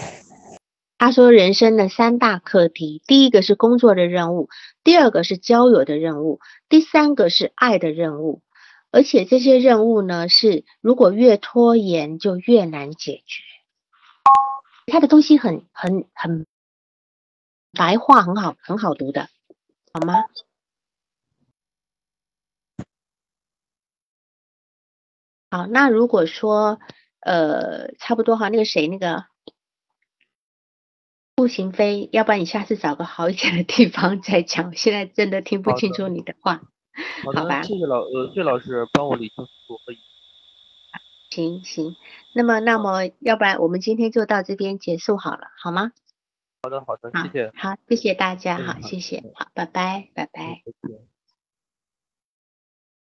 [1.02, 4.50] 他说：“人生的三大课题，第一个是工作的任务，
[4.84, 6.40] 第二个是交友的任务，
[6.70, 8.44] 第三个是爱的任务。
[8.92, 13.42] 而且这些任务呢，是如果越拖延就越难解决。
[14.86, 16.46] 他的东西很很很
[17.74, 19.28] 白话，很好，很好读的，
[19.94, 20.14] 好吗？
[25.50, 26.80] 好，那如果说
[27.22, 29.26] 呃，差不多哈，那个谁，那个。”
[31.36, 34.76] 步行飞，要不然你下次找个好一点的地方 再讲。
[34.76, 36.62] 现在真的听不清楚你的话，
[37.34, 37.64] 好吧？
[37.64, 39.98] 谢谢老呃谢老师帮我理清楚可以。
[41.30, 41.96] 行行，
[42.36, 45.92] 那么那么要不然我们今天就到这边结束好了，好吗？
[46.64, 47.52] 好的好的，谢谢。
[47.56, 50.62] 好，谢谢大家，好谢谢，好，拜拜拜拜。